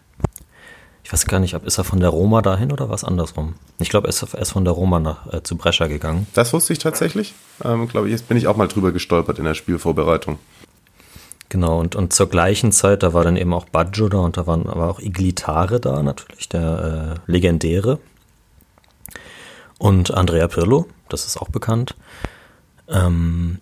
Ich 1.04 1.12
weiß 1.12 1.26
gar 1.26 1.39
nicht, 1.39 1.54
ob 1.54 1.65
ist 1.65 1.78
er 1.78 1.84
von 1.84 1.99
der 1.99 2.10
Roma 2.10 2.41
dahin 2.41 2.71
oder 2.71 2.89
was 2.89 3.04
andersrum. 3.04 3.56
Ich 3.80 3.89
glaube, 3.89 4.08
er 4.08 4.41
ist, 4.41 4.52
von 4.52 4.63
der 4.65 4.73
Roma 4.73 4.99
nach, 4.99 5.32
äh, 5.32 5.43
zu 5.43 5.58
Brescia 5.58 5.88
gegangen. 5.88 6.28
Das 6.34 6.54
wusste 6.54 6.73
ich 6.73 6.80
tatsächlich. 6.80 7.34
Ähm, 7.63 7.88
glaube 7.88 8.08
ich, 8.08 8.13
jetzt 8.13 8.28
bin 8.28 8.38
ich 8.38 8.47
auch 8.47 8.56
mal 8.56 8.67
drüber 8.67 8.91
gestolpert 8.91 9.38
in 9.38 9.45
der 9.45 9.54
Spielvorbereitung. 9.54 10.39
Genau, 11.54 11.80
und, 11.80 11.96
und 11.96 12.13
zur 12.13 12.30
gleichen 12.30 12.72
Zeit, 12.72 13.04
da 13.04 13.13
war 13.13 13.24
dann 13.24 13.38
eben 13.38 13.54
auch 13.54 13.66
Baggio 13.66 14.10
da 14.10 14.18
und 14.18 14.38
da 14.38 14.48
waren 14.48 14.68
aber 14.68 14.89
auch 14.89 15.00
Iglitare 15.00 15.80
da 15.80 16.02
natürlich, 16.02 16.50
der 16.50 17.20
äh, 17.28 17.32
legendäre. 17.32 18.00
Und 19.78 20.12
Andrea 20.12 20.48
Pirlo, 20.48 20.88
das 21.10 21.28
ist 21.28 21.38
auch 21.38 21.50
bekannt. 21.50 21.94
Ähm, 22.88 23.60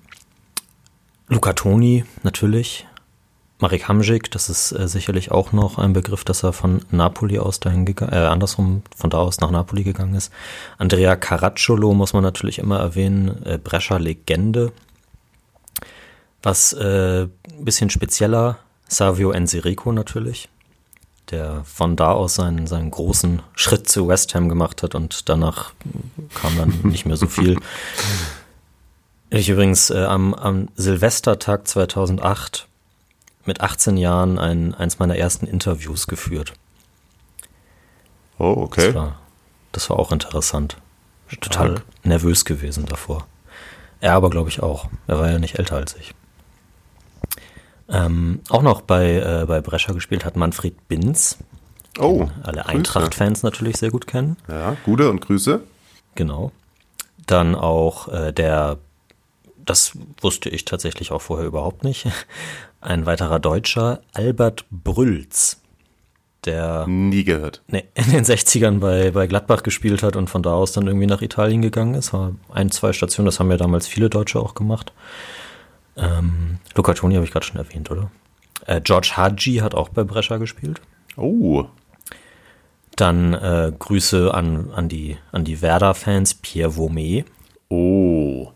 Luca 1.28 1.52
Toni 1.52 2.06
natürlich. 2.24 2.88
Marek 3.60 3.90
Hamsik, 3.90 4.32
das 4.32 4.48
ist 4.48 4.72
äh, 4.72 4.88
sicherlich 4.88 5.32
auch 5.32 5.52
noch 5.52 5.78
ein 5.78 5.92
Begriff, 5.92 6.24
dass 6.24 6.44
er 6.44 6.54
von 6.54 6.86
Napoli 6.92 7.40
aus 7.40 7.60
dahin 7.60 7.84
gegangen, 7.84 8.14
äh, 8.14 8.26
andersrum 8.26 8.84
von 8.96 9.10
da 9.10 9.18
aus 9.18 9.42
nach 9.42 9.52
Napoli 9.52 9.84
gegangen 9.84 10.16
ist. 10.16 10.32
Andrea 10.78 11.18
Caracciolo 11.18 11.94
muss 11.94 12.14
man 12.14 12.24
natürlich 12.24 12.60
immer 12.60 12.80
erwähnen, 12.80 13.46
äh, 13.46 13.58
Brescia 13.58 13.98
Legende. 13.98 14.72
Was 16.44 16.74
äh, 16.74 17.24
ein 17.24 17.66
bisschen 17.66 17.90
spezieller, 17.90 18.58
Savio 18.88 19.32
Ensirico 19.32 19.92
natürlich, 19.92 20.50
der 21.30 21.64
von 21.66 21.96
da 21.96 22.12
aus 22.12 22.36
seinen, 22.36 22.68
seinen 22.68 22.92
großen 22.92 23.42
Schritt 23.56 23.88
zu 23.88 24.08
West 24.08 24.34
Ham 24.36 24.50
gemacht 24.50 24.84
hat 24.84 24.96
und 24.96 25.30
danach 25.30 25.74
kam 26.34 26.58
dann 26.58 26.80
nicht 26.84 27.06
mehr 27.06 27.18
so 27.18 27.28
viel. 27.28 27.58
Ich 29.30 29.50
übrigens 29.50 29.92
äh, 29.92 30.04
am, 30.04 30.34
am 30.34 30.70
Silvestertag 30.76 31.68
2008 31.68 32.68
mit 33.46 33.62
18 33.62 33.98
Jahren 33.98 34.38
ein, 34.40 34.74
eins 34.74 35.00
meiner 35.00 35.16
ersten 35.16 35.46
Interviews 35.48 36.08
geführt. 36.08 36.54
Oh, 38.38 38.56
Das 38.56 38.86
okay. 38.86 38.96
war, 38.96 39.20
das 39.72 39.90
war 39.90 40.00
auch 40.00 40.12
interessant. 40.12 40.78
Total 41.40 41.82
nervös 42.04 42.44
gewesen 42.44 42.86
davor. 42.88 43.26
Er 44.02 44.14
aber, 44.14 44.30
glaube 44.30 44.50
ich, 44.50 44.62
auch. 44.62 44.90
Er 45.08 45.20
war 45.20 45.32
ja 45.32 45.40
nicht 45.40 45.60
älter 45.60 45.78
als 45.78 45.96
ich. 45.96 46.14
Ähm, 47.92 48.40
auch 48.50 48.62
noch 48.62 48.82
bei, 48.82 49.16
äh, 49.18 49.46
bei 49.46 49.62
Brescia 49.62 49.94
gespielt 49.94 50.24
hat 50.26 50.38
Manfred 50.38 50.88
Binz. 50.88 51.38
Oh, 52.00 52.28
Alle. 52.44 52.66
Eintracht-Fans 52.66 53.44
natürlich 53.44 53.78
sehr 53.78 53.92
gut 53.92 54.08
kennen. 54.08 54.38
Ja, 54.48 54.78
Gude 54.86 55.10
und 55.10 55.20
Grüße. 55.22 55.62
Genau. 56.16 56.52
Dann 57.28 57.54
auch 57.56 58.08
äh, 58.08 58.32
der, 58.32 58.78
das 59.58 59.98
wusste 60.22 60.50
ich 60.50 60.64
tatsächlich 60.66 61.12
auch 61.12 61.22
vorher 61.22 61.46
überhaupt 61.48 61.84
nicht, 61.84 62.08
ein 62.82 63.06
weiterer 63.06 63.40
Deutscher, 63.40 64.00
Albert 64.14 64.66
Brülz, 64.72 65.60
der 66.46 66.88
Nie 66.88 67.24
gehört. 67.24 67.62
nee, 67.68 67.84
in 67.94 68.10
den 68.10 68.24
60ern 68.24 68.80
bei, 68.80 69.12
bei 69.12 69.28
Gladbach 69.28 69.64
gespielt 69.64 70.02
hat 70.02 70.16
und 70.16 70.30
von 70.30 70.42
da 70.42 70.54
aus 70.54 70.72
dann 70.72 70.88
irgendwie 70.88 71.08
nach 71.08 71.22
Italien 71.22 71.62
gegangen 71.62 71.94
ist. 71.94 72.14
War 72.14 72.34
ein, 72.52 72.72
zwei 72.72 72.94
Stationen, 72.94 73.26
das 73.28 73.40
haben 73.40 73.52
ja 73.52 73.58
damals 73.58 73.88
viele 73.88 74.10
Deutsche 74.10 74.40
auch 74.40 74.56
gemacht. 74.56 74.94
Ähm, 76.02 76.58
Luca 76.76 76.94
Toni 76.94 77.16
habe 77.16 77.26
ich 77.26 77.32
gerade 77.32 77.46
schon 77.46 77.58
erwähnt, 77.58 77.92
oder? 77.92 78.12
Äh, 78.66 78.82
George 78.82 79.14
Hadji 79.16 79.58
hat 79.58 79.76
auch 79.76 79.90
bei 79.90 80.04
Brescia 80.04 80.38
gespielt. 80.38 80.82
Oh, 81.18 81.66
Dann 82.96 83.34
äh, 83.34 83.72
Grüße 83.78 84.34
an, 84.34 84.72
an 84.76 84.90
die, 84.90 85.18
an 85.32 85.44
die 85.46 85.62
Werder-Fans, 85.62 86.36
Pierre 86.36 86.76
Vaumet. 86.78 87.26
oh. 87.70 88.52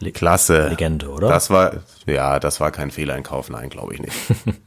Le 0.00 0.10
Klasse. 0.10 0.68
Legende, 0.68 1.08
oder? 1.08 1.28
Das 1.28 1.50
war, 1.50 1.76
ja, 2.04 2.40
das 2.40 2.58
war 2.60 2.72
kein 2.72 2.90
Fehleinkauf, 2.90 3.48
nein, 3.48 3.70
glaube 3.70 3.94
ich 3.94 4.00
nicht. 4.00 4.12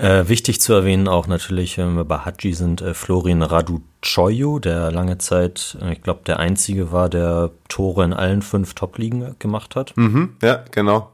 Äh, 0.00 0.28
wichtig 0.30 0.62
zu 0.62 0.72
erwähnen 0.72 1.08
auch 1.08 1.26
natürlich, 1.26 1.76
wenn 1.76 1.94
wir 1.94 2.04
bei 2.06 2.18
Hadji 2.18 2.54
sind, 2.54 2.80
äh, 2.80 2.94
Florin 2.94 3.42
Raducoyo, 3.42 4.58
der 4.58 4.90
lange 4.90 5.18
Zeit, 5.18 5.76
äh, 5.82 5.92
ich 5.92 6.02
glaube, 6.02 6.20
der 6.26 6.38
einzige 6.38 6.90
war, 6.90 7.10
der 7.10 7.50
Tore 7.68 8.04
in 8.04 8.14
allen 8.14 8.40
fünf 8.40 8.72
Top-Ligen 8.74 9.36
gemacht 9.38 9.76
hat. 9.76 9.94
mhm, 9.98 10.36
ja, 10.42 10.64
genau. 10.70 11.12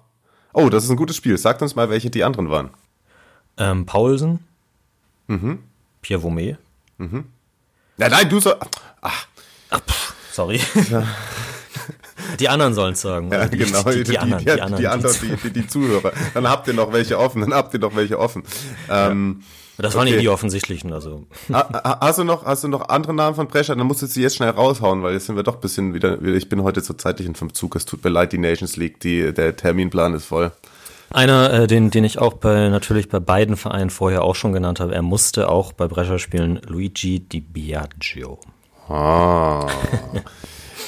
Oh, 0.52 0.68
das 0.70 0.84
ist 0.84 0.90
ein 0.90 0.96
gutes 0.96 1.16
Spiel. 1.16 1.36
Sagt 1.36 1.62
uns 1.62 1.74
mal, 1.74 1.90
welche 1.90 2.10
die 2.10 2.22
anderen 2.22 2.48
waren. 2.48 2.70
Ähm, 3.58 3.86
Paulsen, 3.86 4.38
Pierre 6.00 6.22
Vaumet, 6.22 6.56
Ja, 7.98 8.08
nein, 8.08 8.28
du 8.28 8.38
soll. 8.38 8.56
Ach, 9.00 9.26
sorry. 10.30 10.60
die 12.36 12.48
anderen 12.48 12.74
sollen 12.74 12.92
es 12.94 13.00
sagen. 13.00 13.30
ja? 13.32 13.46
Die- 13.46 13.56
genau, 13.58 13.82
die, 13.82 14.04
die, 14.04 14.18
anderen, 14.18 14.44
die, 14.44 14.50
anderen, 14.52 14.72
die, 14.76 14.82
die 14.82 14.86
anderen, 14.88 15.16
die, 15.22 15.48
die, 15.50 15.60
die 15.62 15.66
Zuhörer. 15.66 16.12
Dann 16.34 16.48
habt 16.48 16.68
ihr 16.68 16.74
noch 16.74 16.92
welche 16.92 17.18
offen, 17.18 17.40
dann 17.42 17.54
habt 17.54 17.74
ihr 17.74 17.80
noch 17.80 17.94
welche 17.96 18.18
offen. 18.18 18.42
Ähm, 18.90 19.42
Das 19.78 19.94
waren 19.94 20.08
okay. 20.08 20.18
die 20.20 20.28
offensichtlichen, 20.30 20.92
also 20.92 21.26
ha- 21.52 21.68
ha- 21.72 21.98
hast, 22.00 22.18
du 22.18 22.24
noch, 22.24 22.44
hast 22.46 22.64
du 22.64 22.68
noch 22.68 22.88
andere 22.88 23.12
Namen 23.14 23.36
von 23.36 23.46
Brescia? 23.46 23.74
Dann 23.74 23.86
musst 23.86 24.00
du 24.02 24.06
sie 24.06 24.22
jetzt 24.22 24.36
schnell 24.36 24.50
raushauen, 24.50 25.02
weil 25.02 25.12
jetzt 25.12 25.26
sind 25.26 25.36
wir 25.36 25.42
doch 25.42 25.56
ein 25.56 25.60
bisschen 25.60 25.92
wieder, 25.92 26.20
ich 26.22 26.48
bin 26.48 26.62
heute 26.62 26.82
zur 26.82 26.96
zeitlichen 26.96 27.34
vom 27.34 27.52
Zug. 27.52 27.76
Es 27.76 27.84
tut 27.84 28.02
mir 28.02 28.10
leid, 28.10 28.32
die 28.32 28.38
Nations 28.38 28.76
League, 28.76 29.00
die, 29.00 29.34
der 29.34 29.54
Terminplan 29.56 30.14
ist 30.14 30.24
voll. 30.26 30.50
Einer, 31.10 31.52
äh, 31.52 31.66
den, 31.66 31.90
den 31.90 32.02
ich 32.04 32.18
auch 32.18 32.32
bei 32.32 32.68
natürlich 32.68 33.08
bei 33.08 33.20
beiden 33.20 33.56
Vereinen 33.56 33.90
vorher 33.90 34.22
auch 34.24 34.34
schon 34.34 34.52
genannt 34.52 34.80
habe, 34.80 34.94
er 34.94 35.02
musste 35.02 35.48
auch 35.48 35.72
bei 35.72 35.86
Brescia 35.88 36.18
spielen, 36.18 36.58
Luigi 36.66 37.20
Di 37.20 37.40
Biagio. 37.40 38.40
Ah, 38.88 39.66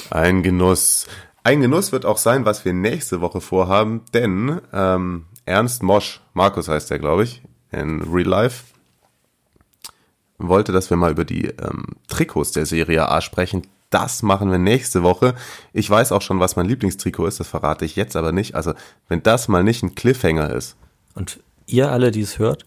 ein 0.09 0.41
Genuss. 0.43 1.05
Ein 1.43 1.61
Genuss 1.61 1.91
wird 1.91 2.05
auch 2.05 2.17
sein, 2.17 2.45
was 2.45 2.65
wir 2.65 2.73
nächste 2.73 3.21
Woche 3.21 3.41
vorhaben, 3.41 4.03
denn 4.13 4.61
ähm, 4.73 5.25
Ernst 5.45 5.83
Mosch, 5.83 6.21
Markus 6.33 6.67
heißt 6.67 6.91
er, 6.91 6.99
glaube 6.99 7.23
ich, 7.23 7.41
in 7.71 8.01
Real 8.01 8.27
Life, 8.27 8.65
wollte, 10.37 10.71
dass 10.71 10.89
wir 10.89 10.97
mal 10.97 11.11
über 11.11 11.25
die 11.25 11.45
ähm, 11.45 11.85
Trikots 12.07 12.51
der 12.51 12.65
Serie 12.65 13.09
A 13.09 13.21
sprechen. 13.21 13.67
Das 13.89 14.21
machen 14.21 14.51
wir 14.51 14.59
nächste 14.59 15.01
Woche. 15.01 15.33
Ich 15.73 15.89
weiß 15.89 16.11
auch 16.11 16.21
schon, 16.21 16.39
was 16.39 16.55
mein 16.55 16.67
Lieblingstrikot 16.67 17.27
ist, 17.27 17.39
das 17.39 17.47
verrate 17.47 17.85
ich 17.85 17.95
jetzt 17.95 18.15
aber 18.15 18.31
nicht. 18.31 18.55
Also, 18.55 18.73
wenn 19.07 19.23
das 19.23 19.47
mal 19.47 19.63
nicht 19.63 19.81
ein 19.81 19.95
Cliffhanger 19.95 20.53
ist. 20.53 20.75
Und 21.15 21.39
ihr 21.65 21.91
alle, 21.91 22.11
die 22.11 22.21
es 22.21 22.37
hört, 22.37 22.65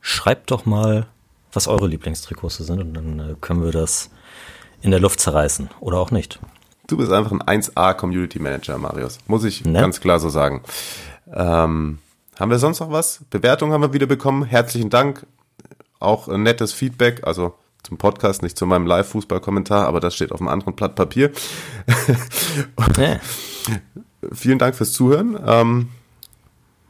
schreibt 0.00 0.50
doch 0.50 0.64
mal, 0.64 1.06
was 1.52 1.68
eure 1.68 1.86
Lieblingstrikots 1.86 2.58
sind 2.58 2.80
und 2.80 2.94
dann 2.94 3.18
äh, 3.18 3.34
können 3.40 3.62
wir 3.62 3.72
das 3.72 4.10
in 4.80 4.90
der 4.90 5.00
Luft 5.00 5.20
zerreißen 5.20 5.70
oder 5.80 5.98
auch 5.98 6.10
nicht. 6.10 6.38
Du 6.86 6.96
bist 6.96 7.10
einfach 7.12 7.32
ein 7.32 7.42
1A 7.42 7.94
Community 7.94 8.38
Manager, 8.38 8.78
Marius. 8.78 9.18
Muss 9.26 9.44
ich 9.44 9.64
Ne? 9.64 9.80
ganz 9.80 10.00
klar 10.00 10.20
so 10.20 10.28
sagen. 10.28 10.62
Ähm, 11.32 11.98
haben 12.38 12.50
wir 12.50 12.58
sonst 12.58 12.80
noch 12.80 12.90
was? 12.90 13.20
Bewertung 13.30 13.72
haben 13.72 13.80
wir 13.82 13.92
wieder 13.92 14.06
bekommen. 14.06 14.44
Herzlichen 14.44 14.90
Dank. 14.90 15.26
Auch 15.98 16.28
ein 16.28 16.42
nettes 16.44 16.72
Feedback. 16.72 17.26
Also 17.26 17.54
zum 17.82 17.98
Podcast, 17.98 18.42
nicht 18.42 18.56
zu 18.58 18.66
meinem 18.66 18.86
Live-Fußball-Kommentar, 18.86 19.86
aber 19.86 20.00
das 20.00 20.14
steht 20.14 20.30
auf 20.32 20.40
einem 20.40 20.48
anderen 20.48 20.74
Blatt 20.74 20.94
Papier. 20.94 21.32
Ja. 22.98 23.20
Vielen 24.32 24.58
Dank 24.58 24.74
fürs 24.76 24.92
Zuhören. 24.92 25.38
Ähm, 25.44 25.88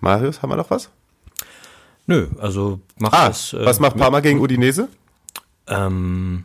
Marius, 0.01 0.43
haben 0.43 0.51
wir 0.51 0.57
noch 0.57 0.71
was? 0.71 0.91
Nö, 2.07 2.29
also 2.39 2.81
macht 2.99 3.15
Ah, 3.15 3.29
das. 3.29 3.53
äh, 3.53 3.65
was 3.65 3.81
macht 3.81 3.97
Parma 3.97 4.21
gegen 4.21 4.41
Udinese? 4.41 4.89
Ähm, 5.67 6.45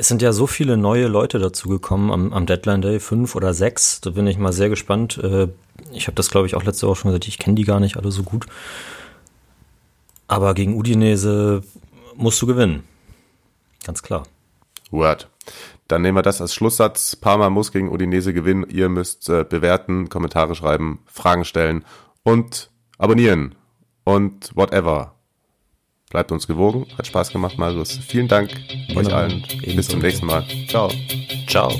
Es 0.00 0.08
sind 0.08 0.22
ja 0.22 0.32
so 0.32 0.46
viele 0.46 0.78
neue 0.78 1.08
Leute 1.08 1.38
dazugekommen 1.38 2.10
am, 2.10 2.32
am 2.32 2.46
Deadline 2.46 2.80
Day, 2.80 3.00
fünf 3.00 3.34
oder 3.34 3.52
sechs. 3.52 4.00
Da 4.00 4.08
bin 4.08 4.26
ich 4.26 4.38
mal 4.38 4.50
sehr 4.50 4.70
gespannt. 4.70 5.18
Äh, 5.18 5.48
ich 5.92 6.06
habe 6.06 6.14
das, 6.14 6.30
glaube 6.30 6.46
ich, 6.46 6.54
auch 6.54 6.64
letzte 6.64 6.86
Woche 6.86 7.00
schon 7.00 7.10
gesagt, 7.10 7.28
ich 7.28 7.38
kenne 7.38 7.54
die 7.54 7.64
gar 7.64 7.80
nicht 7.80 7.98
alle 7.98 8.10
so 8.10 8.22
gut. 8.22 8.46
Aber 10.26 10.54
gegen 10.54 10.74
Udinese 10.74 11.60
musst 12.16 12.40
du 12.40 12.46
gewinnen. 12.46 12.84
Ganz 13.84 14.02
klar. 14.02 14.22
Word. 14.90 15.28
Dann 15.86 16.00
nehmen 16.00 16.16
wir 16.16 16.22
das 16.22 16.40
als 16.40 16.54
Schlusssatz. 16.54 17.14
Parma 17.14 17.50
muss 17.50 17.70
gegen 17.70 17.92
Udinese 17.92 18.32
gewinnen. 18.32 18.64
Ihr 18.70 18.88
müsst 18.88 19.28
äh, 19.28 19.44
bewerten, 19.44 20.08
Kommentare 20.08 20.54
schreiben, 20.54 21.00
Fragen 21.04 21.44
stellen 21.44 21.84
und 22.22 22.70
abonnieren 22.96 23.54
und 24.04 24.56
whatever. 24.56 25.12
Bleibt 26.10 26.32
uns 26.32 26.46
gewogen. 26.46 26.86
Hat 26.98 27.06
Spaß 27.06 27.30
gemacht, 27.30 27.56
Marius. 27.56 27.98
Vielen 28.06 28.28
Dank 28.28 28.50
Immer 28.88 29.00
euch 29.00 29.14
allen. 29.14 29.46
Bis 29.64 29.88
zum 29.88 30.00
nächsten 30.00 30.26
Mal. 30.26 30.44
Ciao. 30.68 30.90
Ciao. 31.46 31.72